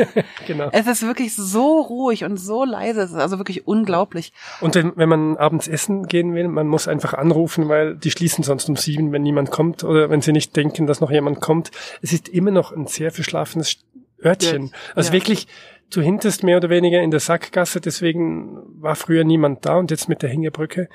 Genau. 0.46 0.68
es 0.72 0.86
ist 0.86 1.02
wirklich 1.02 1.34
so 1.36 1.80
ruhig 1.80 2.24
und 2.24 2.36
so 2.36 2.64
leise. 2.64 3.02
Es 3.02 3.10
ist 3.10 3.16
also 3.16 3.38
wirklich 3.38 3.66
unglaublich. 3.68 4.32
Und 4.60 4.74
wenn, 4.74 4.96
wenn 4.96 5.08
man 5.08 5.36
abends 5.36 5.68
essen 5.68 6.06
gehen 6.06 6.34
will, 6.34 6.48
man 6.48 6.66
muss 6.66 6.88
einfach 6.88 7.14
anrufen, 7.14 7.68
weil 7.68 7.96
die 7.96 8.10
schließen 8.10 8.42
sonst 8.42 8.68
um 8.68 8.76
sieben, 8.76 9.12
wenn 9.12 9.22
niemand 9.22 9.50
kommt 9.50 9.84
oder 9.84 10.10
wenn 10.10 10.22
sie 10.22 10.32
nicht 10.32 10.56
denken, 10.56 10.86
dass 10.86 11.00
noch 11.00 11.10
jemand 11.10 11.40
kommt. 11.40 11.70
Es 12.02 12.12
ist 12.12 12.28
immer 12.28 12.50
noch 12.50 12.72
ein 12.72 12.86
sehr 12.86 13.12
verschlafenes 13.12 13.76
Örtchen. 14.24 14.72
Also 14.96 15.08
Ja. 15.08 15.12
wirklich, 15.14 15.46
du 15.92 16.00
hintest 16.00 16.42
mehr 16.42 16.56
oder 16.56 16.68
weniger 16.70 17.00
in 17.00 17.10
der 17.10 17.20
Sackgasse, 17.20 17.80
deswegen 17.80 18.58
war 18.80 18.96
früher 18.96 19.24
niemand 19.24 19.66
da 19.66 19.76
und 19.76 19.90
jetzt 19.90 20.08
mit 20.08 20.22
der 20.22 20.30
Hängebrücke 20.30 20.88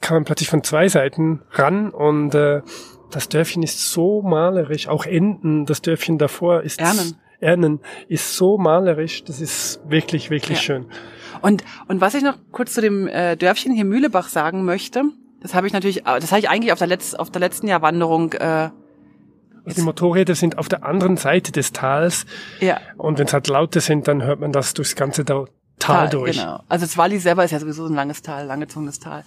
kann 0.00 0.16
man 0.16 0.24
plötzlich 0.24 0.48
von 0.48 0.62
zwei 0.64 0.88
Seiten 0.88 1.42
ran 1.52 1.90
und 1.90 2.34
äh, 2.34 2.62
das 3.10 3.28
Dörfchen 3.28 3.62
ist 3.62 3.90
so 3.92 4.22
malerisch, 4.22 4.88
auch 4.88 5.04
Enden, 5.06 5.66
das 5.66 5.82
Dörfchen 5.82 6.18
davor 6.18 6.62
ist 6.62 6.80
Ernen. 6.80 7.16
Ernen 7.40 7.80
ist 8.08 8.36
so 8.36 8.58
malerisch, 8.58 9.24
das 9.24 9.40
ist 9.40 9.80
wirklich, 9.88 10.30
wirklich 10.30 10.58
Ja. 10.58 10.62
schön. 10.62 10.86
Und, 11.42 11.64
und 11.88 12.00
was 12.00 12.14
ich 12.14 12.22
noch 12.22 12.36
kurz 12.52 12.74
zu 12.74 12.80
dem 12.82 13.06
äh, 13.08 13.36
Dörfchen 13.36 13.72
hier 13.72 13.84
Mühlebach 13.86 14.28
sagen 14.28 14.64
möchte, 14.64 15.04
das 15.40 15.54
habe 15.54 15.66
ich 15.66 15.72
natürlich, 15.72 16.00
äh, 16.06 16.20
das 16.20 16.30
habe 16.32 16.40
ich 16.40 16.50
eigentlich 16.50 16.72
auf 16.72 16.78
der, 16.78 16.88
Letz-, 16.88 17.14
auf 17.14 17.30
der 17.30 17.40
letzten 17.40 17.66
Jahrwanderung, 17.66 18.34
äh, 18.34 18.68
Also 19.64 19.76
die 19.76 19.80
Motorräder 19.82 20.34
sind 20.34 20.58
auf 20.58 20.68
der 20.68 20.84
anderen 20.84 21.16
Seite 21.16 21.50
des 21.52 21.72
Tals 21.72 22.26
ja, 22.60 22.78
und 22.98 23.18
wenn 23.18 23.26
es 23.26 23.32
halt 23.32 23.48
Laute 23.48 23.80
sind, 23.80 24.06
dann 24.06 24.22
hört 24.22 24.40
man 24.40 24.52
das 24.52 24.74
durchs 24.74 24.94
ganze 24.96 25.24
Tal, 25.24 25.46
Tal 25.78 26.08
durch. 26.10 26.36
Genau. 26.38 26.60
Also 26.68 26.84
das 26.84 26.98
Wallis 26.98 27.22
selber 27.22 27.42
ist 27.42 27.52
ja 27.52 27.58
sowieso 27.58 27.86
ein 27.86 27.94
langes 27.94 28.20
Tal, 28.20 28.44
langgezogenes 28.44 28.98
Tal. 28.98 29.24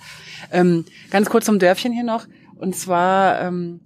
Ähm, 0.52 0.86
ganz 1.10 1.30
kurz 1.32 1.46
zum 1.46 1.58
Dörfchen 1.58 1.91
hier 1.93 2.04
noch. 2.04 2.28
Und 2.63 2.78
zwar 2.78 3.41
ähm, 3.41 3.82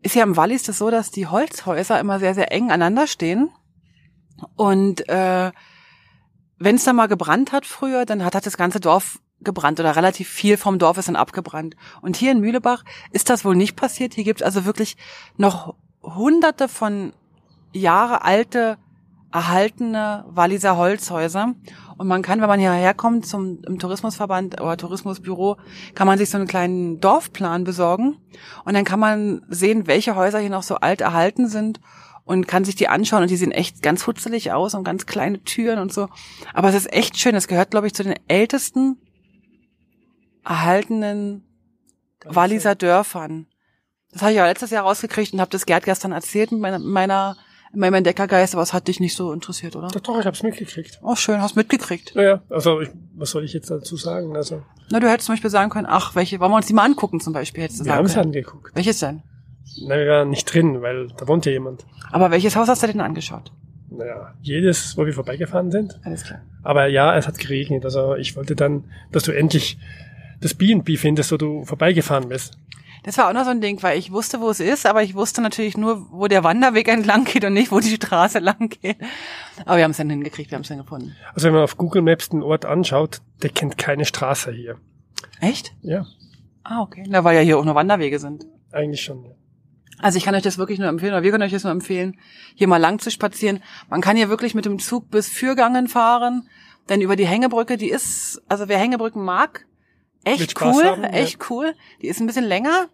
ist 0.00 0.14
ja 0.14 0.22
im 0.22 0.38
Wallis 0.38 0.62
das 0.62 0.78
so, 0.78 0.90
dass 0.90 1.10
die 1.10 1.26
Holzhäuser 1.26 2.00
immer 2.00 2.18
sehr, 2.18 2.34
sehr 2.34 2.50
eng 2.50 2.70
aneinander 2.70 3.06
stehen. 3.06 3.50
Und 4.54 5.06
äh, 5.10 5.52
wenn 6.58 6.76
es 6.76 6.84
da 6.84 6.94
mal 6.94 7.08
gebrannt 7.08 7.52
hat 7.52 7.66
früher, 7.66 8.06
dann 8.06 8.24
hat, 8.24 8.34
hat 8.34 8.46
das 8.46 8.56
ganze 8.56 8.80
Dorf 8.80 9.18
gebrannt 9.40 9.80
oder 9.80 9.96
relativ 9.96 10.30
viel 10.30 10.56
vom 10.56 10.78
Dorf 10.78 10.96
ist 10.96 11.08
dann 11.08 11.16
abgebrannt. 11.16 11.76
Und 12.00 12.16
hier 12.16 12.32
in 12.32 12.40
Mühlebach 12.40 12.84
ist 13.10 13.28
das 13.28 13.44
wohl 13.44 13.54
nicht 13.54 13.76
passiert. 13.76 14.14
Hier 14.14 14.24
gibt 14.24 14.40
es 14.40 14.46
also 14.46 14.64
wirklich 14.64 14.96
noch 15.36 15.74
hunderte 16.02 16.68
von 16.68 17.12
Jahre 17.74 18.22
alte 18.22 18.78
erhaltene 19.32 20.24
Walliser 20.28 20.76
Holzhäuser. 20.76 21.54
Und 21.98 22.08
man 22.08 22.22
kann, 22.22 22.40
wenn 22.40 22.48
man 22.48 22.60
hierher 22.60 22.94
kommt 22.94 23.26
zum 23.26 23.62
im 23.66 23.78
Tourismusverband 23.78 24.60
oder 24.60 24.76
Tourismusbüro, 24.76 25.56
kann 25.94 26.06
man 26.06 26.18
sich 26.18 26.30
so 26.30 26.38
einen 26.38 26.46
kleinen 26.46 27.00
Dorfplan 27.00 27.64
besorgen. 27.64 28.16
Und 28.64 28.74
dann 28.74 28.84
kann 28.84 29.00
man 29.00 29.42
sehen, 29.48 29.86
welche 29.86 30.16
Häuser 30.16 30.38
hier 30.38 30.50
noch 30.50 30.62
so 30.62 30.76
alt 30.76 31.00
erhalten 31.00 31.48
sind 31.48 31.80
und 32.24 32.48
kann 32.48 32.64
sich 32.64 32.76
die 32.76 32.88
anschauen. 32.88 33.22
Und 33.22 33.30
die 33.30 33.36
sehen 33.36 33.52
echt 33.52 33.82
ganz 33.82 34.06
hutzelig 34.06 34.52
aus 34.52 34.74
und 34.74 34.84
ganz 34.84 35.06
kleine 35.06 35.42
Türen 35.42 35.78
und 35.78 35.92
so. 35.92 36.08
Aber 36.52 36.68
es 36.68 36.74
ist 36.74 36.92
echt 36.92 37.18
schön. 37.18 37.34
Es 37.34 37.48
gehört, 37.48 37.70
glaube 37.70 37.86
ich, 37.86 37.94
zu 37.94 38.04
den 38.04 38.16
ältesten 38.28 38.98
erhaltenen 40.44 41.44
Walliser 42.24 42.74
Dörfern. 42.74 43.46
Das 44.12 44.22
habe 44.22 44.32
ich 44.32 44.38
ja 44.38 44.46
letztes 44.46 44.70
Jahr 44.70 44.84
rausgekriegt 44.84 45.32
und 45.32 45.40
habe 45.40 45.50
das 45.50 45.66
Gerd 45.66 45.84
gestern 45.84 46.12
erzählt 46.12 46.52
mit 46.52 46.60
meiner, 46.60 46.78
meiner 46.78 47.36
in 47.76 47.80
meinem 47.80 47.94
Entdeckergeist, 47.94 48.54
aber 48.54 48.62
es 48.62 48.72
hat 48.72 48.88
dich 48.88 49.00
nicht 49.00 49.14
so 49.14 49.32
interessiert, 49.34 49.76
oder? 49.76 49.88
Doch, 49.88 50.00
doch, 50.00 50.18
ich 50.18 50.24
hab's 50.26 50.42
mitgekriegt. 50.42 50.98
Oh, 51.02 51.14
schön, 51.14 51.42
hast 51.42 51.56
mitgekriegt. 51.56 52.16
Naja, 52.16 52.40
also 52.48 52.80
ich, 52.80 52.88
was 53.14 53.30
soll 53.30 53.44
ich 53.44 53.52
jetzt 53.52 53.70
dazu 53.70 53.96
sagen? 53.96 54.34
Also 54.34 54.62
Na, 54.90 54.98
du 54.98 55.08
hättest 55.10 55.26
zum 55.26 55.34
Beispiel 55.34 55.50
sagen 55.50 55.70
können, 55.70 55.86
ach, 55.88 56.14
welche, 56.14 56.40
wollen 56.40 56.50
wir 56.52 56.56
uns 56.56 56.66
die 56.66 56.72
mal 56.72 56.84
angucken 56.86 57.20
zum 57.20 57.34
Beispiel, 57.34 57.64
hättest 57.64 57.80
du 57.80 57.84
wir 57.84 57.90
sagen 57.90 57.98
haben's 57.98 58.14
können. 58.14 58.26
angeguckt. 58.28 58.74
Welches 58.74 58.98
denn? 59.00 59.22
Naja, 59.86 60.24
nicht 60.24 60.52
drin, 60.52 60.80
weil 60.80 61.08
da 61.18 61.28
wohnt 61.28 61.44
ja 61.44 61.52
jemand. 61.52 61.84
Aber 62.12 62.30
welches 62.30 62.56
Haus 62.56 62.66
hast 62.68 62.82
du 62.82 62.86
denn 62.86 63.00
angeschaut? 63.02 63.52
Naja, 63.90 64.32
jedes, 64.40 64.96
wo 64.96 65.04
wir 65.04 65.12
vorbeigefahren 65.12 65.70
sind. 65.70 66.00
Alles 66.02 66.24
klar. 66.24 66.40
Aber 66.62 66.86
ja, 66.86 67.14
es 67.16 67.28
hat 67.28 67.38
geregnet. 67.38 67.84
Also 67.84 68.14
ich 68.16 68.36
wollte 68.36 68.56
dann, 68.56 68.84
dass 69.12 69.24
du 69.24 69.32
endlich 69.32 69.78
das 70.40 70.54
B&B 70.54 70.96
findest, 70.96 71.32
wo 71.32 71.36
du 71.36 71.64
vorbeigefahren 71.64 72.28
bist. 72.28 72.58
Das 73.04 73.18
war 73.18 73.28
auch 73.28 73.32
noch 73.32 73.44
so 73.44 73.50
ein 73.50 73.60
Ding, 73.60 73.80
weil 73.84 73.98
ich 73.98 74.10
wusste, 74.10 74.40
wo 74.40 74.50
es 74.50 74.58
ist, 74.58 74.84
aber 74.84 75.02
ich 75.02 75.14
wusste 75.14 75.40
natürlich 75.40 75.76
nur, 75.76 76.10
wo 76.10 76.26
der 76.26 76.42
Wanderweg 76.42 76.88
entlang 76.92 77.24
geht 77.24 77.44
und 77.44 77.52
nicht, 77.52 77.70
wo 77.70 77.78
die 77.80 77.94
Straße 77.94 78.40
lang 78.40 78.68
geht. 78.68 78.96
Aber 79.64 79.76
wir 79.76 79.84
haben 79.84 79.92
es 79.92 79.96
dann 79.98 80.10
hingekriegt, 80.10 80.50
wir 80.50 80.56
haben 80.56 80.62
es 80.62 80.68
dann 80.68 80.78
gefunden. 80.78 81.14
Also 81.32 81.46
wenn 81.46 81.54
man 81.54 81.62
auf 81.62 81.76
Google 81.76 82.02
Maps 82.02 82.28
den 82.30 82.42
Ort 82.42 82.64
anschaut, 82.64 83.20
der 83.42 83.50
kennt 83.50 83.78
keine 83.78 84.04
Straße 84.04 84.50
hier. 84.52 84.76
Echt? 85.40 85.72
Ja, 85.82 86.06
Ah, 86.68 86.82
okay. 86.82 87.04
Na, 87.06 87.22
weil 87.22 87.36
ja 87.36 87.42
hier 87.42 87.58
auch 87.58 87.64
nur 87.64 87.76
Wanderwege 87.76 88.18
sind. 88.18 88.44
eigentlich 88.72 89.00
schon. 89.02 89.22
Ja. 89.24 89.30
Also 90.00 90.18
ich 90.18 90.24
kann 90.24 90.34
euch 90.34 90.42
das 90.42 90.58
wirklich 90.58 90.80
nur 90.80 90.88
empfehlen, 90.88 91.12
oder 91.12 91.22
wir 91.22 91.30
können 91.30 91.44
euch 91.44 91.52
das 91.52 91.62
nur 91.62 91.70
empfehlen, 91.70 92.18
hier 92.56 92.66
mal 92.66 92.78
lang 92.78 92.98
zu 92.98 93.08
spazieren. 93.12 93.62
Man 93.88 94.00
kann 94.00 94.16
hier 94.16 94.28
wirklich 94.28 94.54
mit 94.56 94.64
dem 94.64 94.80
Zug 94.80 95.08
bis 95.10 95.28
Fürgangen 95.28 95.86
fahren, 95.86 96.48
denn 96.88 97.00
über 97.00 97.14
die 97.14 97.26
Hängebrücke, 97.26 97.76
die 97.76 97.88
ist, 97.88 98.42
also 98.48 98.66
wer 98.66 98.78
Hängebrücken 98.78 99.24
mag, 99.24 99.64
echt 100.26 100.60
cool, 100.60 100.84
haben, 100.84 101.02
ja. 101.02 101.10
echt 101.10 101.50
cool. 101.50 101.74
Die 102.02 102.08
ist 102.08 102.20
ein 102.20 102.26
bisschen 102.26 102.44
länger 102.44 102.88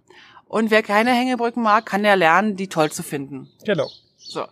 und 0.47 0.71
wer 0.71 0.83
keine 0.83 1.12
Hängebrücken 1.12 1.62
mag, 1.62 1.87
kann 1.87 2.05
ja 2.05 2.14
lernen, 2.14 2.57
die 2.57 2.68
toll 2.68 2.92
zu 2.92 3.03
finden. 3.03 3.49
Genau. 3.64 3.88
So. 4.18 4.45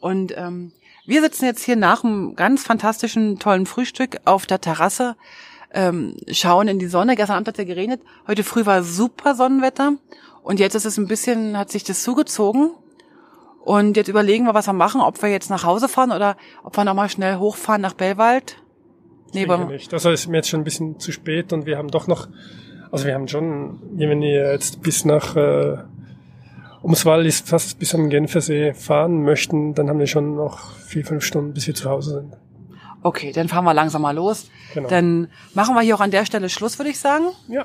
Und 0.00 0.36
ähm, 0.36 0.72
wir 1.06 1.22
sitzen 1.22 1.44
jetzt 1.44 1.64
hier 1.64 1.76
nach 1.76 2.04
einem 2.04 2.36
ganz 2.36 2.64
fantastischen, 2.64 3.38
tollen 3.38 3.64
Frühstück 3.64 4.18
auf 4.24 4.46
der 4.46 4.60
Terrasse, 4.60 5.16
ähm, 5.72 6.16
schauen 6.30 6.68
in 6.68 6.78
die 6.78 6.88
Sonne. 6.88 7.16
Gestern 7.16 7.36
Abend 7.36 7.48
hat 7.48 7.54
es 7.54 7.58
ja 7.58 7.64
geregnet. 7.64 8.02
Heute 8.26 8.44
früh 8.44 8.66
war 8.66 8.82
super 8.82 9.34
Sonnenwetter. 9.34 9.94
Und 10.42 10.60
jetzt 10.60 10.74
ist 10.74 10.84
es 10.84 10.96
ein 10.96 11.08
bisschen, 11.08 11.56
hat 11.56 11.70
sich 11.70 11.84
das 11.84 12.02
zugezogen. 12.02 12.70
Und 13.60 13.96
jetzt 13.96 14.08
überlegen 14.08 14.44
wir, 14.44 14.54
was 14.54 14.66
wir 14.66 14.72
machen, 14.72 15.00
ob 15.00 15.20
wir 15.22 15.28
jetzt 15.28 15.50
nach 15.50 15.64
Hause 15.64 15.88
fahren 15.88 16.12
oder 16.12 16.36
ob 16.62 16.76
wir 16.76 16.84
nochmal 16.84 17.08
schnell 17.08 17.38
hochfahren 17.38 17.82
nach 17.82 17.94
Bellwald. 17.94 18.56
Nee, 19.32 19.44
aber, 19.44 19.64
nicht. 19.66 19.92
Also 19.92 20.10
ist 20.10 20.28
mir 20.28 20.38
jetzt 20.38 20.48
schon 20.48 20.60
ein 20.60 20.64
bisschen 20.64 20.98
zu 20.98 21.12
spät 21.12 21.52
und 21.52 21.66
wir 21.66 21.76
haben 21.78 21.88
doch 21.90 22.06
noch, 22.06 22.28
also 22.90 23.06
wir 23.06 23.14
haben 23.14 23.28
schon, 23.28 23.80
wenn 23.92 24.22
ihr 24.22 24.52
jetzt 24.52 24.82
bis 24.82 25.04
nach 25.04 25.36
äh, 25.36 25.78
ums 26.82 27.04
Wallis 27.04 27.40
fast 27.40 27.78
bis 27.78 27.94
am 27.94 28.08
Genfersee 28.08 28.72
fahren 28.74 29.22
möchten, 29.22 29.74
dann 29.74 29.88
haben 29.88 29.98
wir 29.98 30.06
schon 30.06 30.36
noch 30.36 30.72
vier, 30.76 31.04
fünf 31.04 31.24
Stunden, 31.24 31.52
bis 31.52 31.66
wir 31.66 31.74
zu 31.74 31.90
Hause 31.90 32.14
sind. 32.20 32.36
okay, 33.02 33.32
dann 33.32 33.48
fahren 33.48 33.64
wir 33.64 33.74
langsam 33.74 34.02
mal 34.02 34.14
los. 34.14 34.48
Genau. 34.74 34.88
Dann 34.88 35.28
machen 35.54 35.74
wir 35.74 35.82
hier 35.82 35.94
auch 35.96 36.00
an 36.00 36.10
der 36.10 36.24
Stelle 36.26 36.48
Schluss, 36.48 36.78
würde 36.78 36.90
ich 36.90 36.98
sagen. 36.98 37.26
ja, 37.48 37.64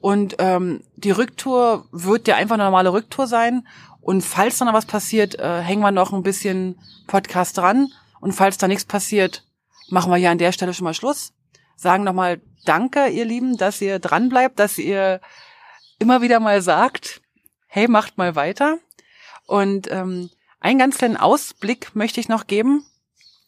Und 0.00 0.36
ähm, 0.38 0.82
die 0.96 1.10
Rücktour 1.12 1.86
wird 1.92 2.26
ja 2.28 2.36
einfach 2.36 2.54
eine 2.54 2.64
normale 2.64 2.92
Rücktour 2.92 3.26
sein. 3.26 3.66
Und 4.00 4.22
falls 4.22 4.58
da 4.58 4.64
noch 4.64 4.72
was 4.74 4.86
passiert, 4.86 5.38
äh, 5.38 5.60
hängen 5.60 5.82
wir 5.82 5.92
noch 5.92 6.12
ein 6.12 6.22
bisschen 6.24 6.76
Podcast 7.06 7.58
dran. 7.58 7.88
Und 8.20 8.32
falls 8.32 8.58
da 8.58 8.66
nichts 8.68 8.84
passiert, 8.84 9.44
machen 9.92 10.10
wir 10.10 10.16
hier 10.16 10.30
an 10.30 10.38
der 10.38 10.52
Stelle 10.52 10.72
schon 10.72 10.84
mal 10.84 10.94
Schluss. 10.94 11.34
Sagen 11.76 12.02
nochmal 12.02 12.40
Danke, 12.64 13.08
ihr 13.08 13.24
Lieben, 13.24 13.56
dass 13.58 13.80
ihr 13.80 13.98
dran 13.98 14.28
bleibt, 14.28 14.58
dass 14.58 14.78
ihr 14.78 15.20
immer 15.98 16.22
wieder 16.22 16.40
mal 16.40 16.62
sagt, 16.62 17.20
hey, 17.66 17.88
macht 17.88 18.16
mal 18.16 18.34
weiter. 18.34 18.78
Und 19.46 19.90
ähm, 19.90 20.30
einen 20.60 20.78
ganz 20.78 20.96
kleinen 20.96 21.16
Ausblick 21.16 21.94
möchte 21.94 22.20
ich 22.20 22.28
noch 22.28 22.46
geben. 22.46 22.86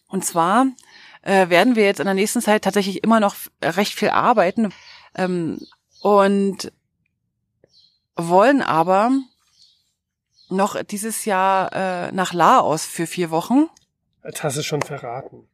Und 0.09 0.24
zwar 0.24 0.66
äh, 1.22 1.48
werden 1.48 1.76
wir 1.76 1.85
jetzt 1.85 2.00
in 2.00 2.07
der 2.07 2.14
nächsten 2.14 2.42
Zeit 2.42 2.64
tatsächlich 2.64 3.02
immer 3.02 3.20
noch 3.20 3.37
recht 3.62 3.94
viel 3.94 4.11
arbeiten. 4.11 4.72
Ähm, 5.14 5.66
und 6.02 6.72
wollen 8.16 8.61
aber 8.61 9.12
noch 10.50 10.83
dieses 10.83 11.24
Jahr 11.24 11.72
äh, 11.72 12.12
nach 12.12 12.35
Laos 12.35 12.85
für 12.85 13.07
vier 13.07 13.30
Wochen. 13.30 13.70
jetzt 14.24 14.42
hast 14.42 14.59
du 14.59 14.62
schon 14.62 14.83
verraten. 14.83 15.48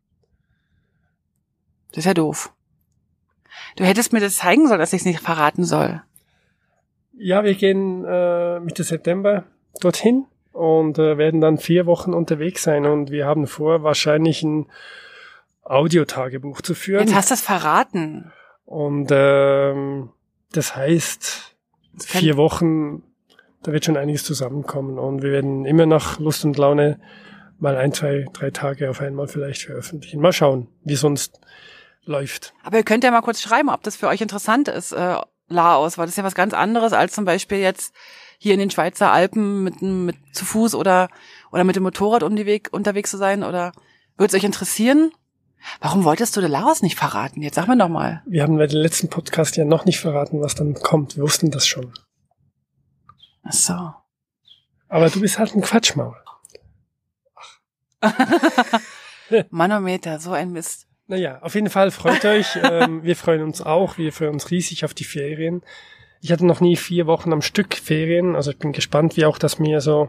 Das 1.91 1.99
ist 1.99 2.05
ja 2.07 2.15
doof. 2.15 2.53
Du 3.77 3.85
hättest 3.85 4.13
mir 4.13 4.21
das 4.21 4.37
zeigen 4.37 4.69
sollen, 4.69 4.81
dass 4.81 4.93
ich 4.93 5.01
es 5.01 5.07
nicht 5.07 5.21
verraten 5.21 5.65
soll. 5.65 6.03
Ja, 7.13 7.45
wir 7.45 7.55
gehen 7.55 8.05
äh, 8.05 8.61
Mitte 8.61 8.83
September 8.85 9.45
dorthin 9.81 10.27
und 10.53 10.99
äh, 10.99 11.19
werden 11.19 11.41
dann 11.41 11.59
vier 11.59 11.87
Wochen 11.87 12.15
unterwegs 12.15 12.63
sein 12.63 12.87
und 12.87 13.11
wir 13.11 13.27
haben 13.27 13.47
vor, 13.47 13.83
wahrscheinlich 13.83 14.43
ein 14.43 14.67
Audiotagebuch 15.63 16.63
zu 16.63 16.75
führen. 16.75 17.07
Jetzt 17.07 17.15
hast 17.15 17.31
du 17.31 17.35
es 17.35 17.41
verraten. 17.41 18.33
Und 18.65 19.09
ähm, 19.13 20.11
das 20.53 20.75
heißt, 20.77 21.55
Das 21.95 22.07
vier 22.07 22.37
Wochen, 22.37 23.03
da 23.63 23.73
wird 23.73 23.85
schon 23.85 23.97
einiges 23.97 24.25
zusammenkommen. 24.25 24.99
Und 24.99 25.23
wir 25.23 25.31
werden 25.31 25.65
immer 25.67 25.87
nach 25.87 26.19
Lust 26.19 26.45
und 26.45 26.57
Laune 26.57 27.01
mal 27.59 27.77
ein, 27.77 27.93
zwei, 27.93 28.27
drei 28.33 28.51
Tage 28.51 28.91
auf 28.91 29.01
einmal 29.01 29.29
vielleicht 29.29 29.63
veröffentlichen. 29.63 30.21
Mal 30.21 30.33
schauen, 30.33 30.69
wie 30.83 30.97
sonst 30.97 31.41
läuft. 32.11 32.53
Aber 32.63 32.77
ihr 32.77 32.85
könnt 32.85 33.05
ja 33.05 33.11
mal 33.11 33.23
kurz 33.23 33.41
schreiben, 33.41 33.71
ob 33.71 33.83
das 33.83 33.97
für 33.97 34.09
euch 34.09 34.21
interessant 34.21 34.69
ist, 34.69 34.93
äh, 34.93 35.17
Laos, 35.49 35.99
weil 35.99 36.07
das 36.07 36.13
ist 36.13 36.19
ja 36.19 36.25
was 36.25 36.35
ganz 36.35 36.55
anderes 36.55 36.93
als 36.93 37.13
zum 37.13 37.25
Beispiel 37.25 37.59
jetzt 37.59 37.95
hier 38.39 38.55
in 38.55 38.61
den 38.61 38.71
Schweizer 38.71 39.11
Alpen 39.11 39.65
mit, 39.65 39.83
mit 39.83 40.17
zu 40.33 40.45
Fuß 40.45 40.75
oder 40.75 41.09
oder 41.51 41.65
mit 41.65 41.77
dem 41.77 41.83
Motorrad 41.83 42.23
um 42.23 42.37
die 42.37 42.47
Weg 42.47 42.69
unterwegs 42.73 43.11
zu 43.11 43.17
sein 43.17 43.43
oder 43.43 43.73
würde 44.17 44.35
es 44.35 44.35
euch 44.35 44.45
interessieren? 44.45 45.11
Warum 45.81 46.05
wolltest 46.05 46.37
du 46.37 46.41
Laos 46.41 46.83
nicht 46.83 46.97
verraten? 46.97 47.43
Jetzt 47.43 47.57
sag 47.57 47.67
mir 47.67 47.77
doch 47.77 47.89
mal. 47.89 48.23
Wir 48.27 48.43
haben 48.45 48.57
bei 48.57 48.67
dem 48.67 48.81
letzten 48.81 49.09
Podcast 49.09 49.57
ja 49.57 49.65
noch 49.65 49.85
nicht 49.85 50.01
verraten, 50.01 50.41
was 50.41 50.55
dann 50.55 50.75
kommt. 50.75 51.17
Wir 51.17 51.23
wussten 51.25 51.51
das 51.51 51.67
schon. 51.67 51.93
Ach 53.43 53.53
so. 53.53 53.93
Aber 54.89 55.11
du 55.11 55.21
bist 55.21 55.39
halt 55.39 55.55
ein 55.55 55.61
Quatschmaul. 55.61 56.17
Manometer, 59.51 60.19
so 60.19 60.33
ein 60.33 60.53
Mist. 60.53 60.87
Naja, 61.11 61.41
auf 61.43 61.57
jeden 61.57 61.71
Fall 61.71 61.91
freut 61.91 62.25
euch. 62.25 62.57
ähm, 62.63 63.03
wir 63.03 63.17
freuen 63.17 63.43
uns 63.43 63.61
auch. 63.61 63.99
Wir 63.99 64.13
freuen 64.13 64.35
uns 64.35 64.53
riesig 64.53 64.85
auf 64.85 64.95
die 64.95 65.03
Ferien. 65.03 65.63
Ich 66.21 66.31
hatte 66.31 66.47
noch 66.47 66.61
nie 66.61 66.77
vier 66.77 67.09
Wochen 67.09 67.33
am 67.33 67.43
Stück 67.43 67.75
Ferien. 67.75 68.37
Also 68.37 68.53
ich 68.53 68.59
bin 68.59 68.71
gespannt, 68.71 69.17
wie 69.17 69.25
auch 69.25 69.37
das 69.37 69.59
mir 69.59 69.81
so, 69.81 70.09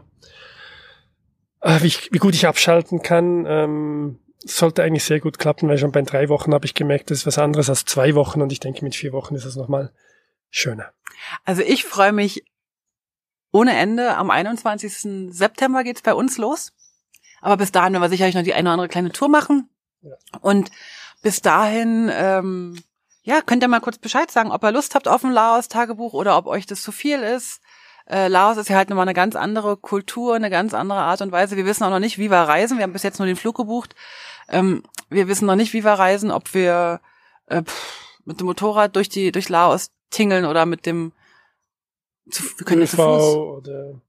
äh, 1.60 1.82
wie, 1.82 1.88
ich, 1.88 2.12
wie 2.12 2.18
gut 2.18 2.36
ich 2.36 2.46
abschalten 2.46 3.02
kann. 3.02 3.46
Ähm, 3.48 4.20
sollte 4.44 4.84
eigentlich 4.84 5.02
sehr 5.02 5.18
gut 5.18 5.40
klappen, 5.40 5.68
weil 5.68 5.76
schon 5.76 5.90
bei 5.90 6.02
drei 6.02 6.28
Wochen 6.28 6.54
habe 6.54 6.66
ich 6.66 6.74
gemerkt, 6.74 7.10
das 7.10 7.18
ist 7.18 7.26
was 7.26 7.38
anderes 7.38 7.68
als 7.68 7.84
zwei 7.84 8.14
Wochen. 8.14 8.40
Und 8.40 8.52
ich 8.52 8.60
denke, 8.60 8.84
mit 8.84 8.94
vier 8.94 9.12
Wochen 9.12 9.34
ist 9.34 9.44
es 9.44 9.56
nochmal 9.56 9.92
schöner. 10.50 10.92
Also 11.44 11.62
ich 11.62 11.82
freue 11.82 12.12
mich 12.12 12.44
ohne 13.50 13.76
Ende. 13.76 14.16
Am 14.16 14.30
21. 14.30 15.34
September 15.34 15.82
geht's 15.82 16.02
bei 16.02 16.14
uns 16.14 16.38
los. 16.38 16.72
Aber 17.40 17.56
bis 17.56 17.72
dahin 17.72 17.92
werden 17.92 18.02
wir 18.02 18.08
sicherlich 18.08 18.36
noch 18.36 18.44
die 18.44 18.54
eine 18.54 18.68
oder 18.68 18.74
andere 18.74 18.88
kleine 18.88 19.10
Tour 19.10 19.28
machen. 19.28 19.68
Und 20.40 20.70
bis 21.22 21.40
dahin, 21.40 22.10
ähm, 22.12 22.82
ja, 23.22 23.40
könnt 23.40 23.62
ihr 23.62 23.68
mal 23.68 23.80
kurz 23.80 23.98
Bescheid 23.98 24.30
sagen, 24.30 24.50
ob 24.50 24.64
ihr 24.64 24.72
Lust 24.72 24.94
habt 24.94 25.08
auf 25.08 25.24
ein 25.24 25.32
Laos-Tagebuch 25.32 26.12
oder 26.12 26.36
ob 26.36 26.46
euch 26.46 26.66
das 26.66 26.82
zu 26.82 26.92
viel 26.92 27.20
ist. 27.20 27.60
Äh, 28.10 28.28
Laos 28.28 28.56
ist 28.56 28.68
ja 28.68 28.76
halt 28.76 28.90
nochmal 28.90 29.06
eine 29.06 29.14
ganz 29.14 29.36
andere 29.36 29.76
Kultur, 29.76 30.34
eine 30.34 30.50
ganz 30.50 30.74
andere 30.74 31.00
Art 31.00 31.20
und 31.22 31.30
Weise. 31.30 31.56
Wir 31.56 31.66
wissen 31.66 31.84
auch 31.84 31.90
noch 31.90 32.00
nicht, 32.00 32.18
wie 32.18 32.30
wir 32.30 32.38
reisen. 32.38 32.78
Wir 32.78 32.82
haben 32.82 32.92
bis 32.92 33.04
jetzt 33.04 33.18
nur 33.18 33.26
den 33.26 33.36
Flug 33.36 33.56
gebucht. 33.56 33.94
Ähm, 34.48 34.82
wir 35.08 35.28
wissen 35.28 35.46
noch 35.46 35.54
nicht, 35.54 35.72
wie 35.72 35.84
wir 35.84 35.92
reisen, 35.92 36.32
ob 36.32 36.52
wir 36.52 37.00
äh, 37.46 37.62
pff, 37.62 38.18
mit 38.24 38.40
dem 38.40 38.46
Motorrad 38.46 38.96
durch 38.96 39.08
die 39.08 39.30
durch 39.30 39.48
Laos 39.48 39.90
tingeln 40.10 40.44
oder 40.44 40.66
mit 40.66 40.84
dem 40.84 41.12
zu, 42.30 42.42
wir 42.58 42.66
können 42.66 42.82
ja 42.82 42.86
zu 42.86 42.96
ÖV 42.96 43.02
Fuß. 43.02 43.36
oder 43.36 44.00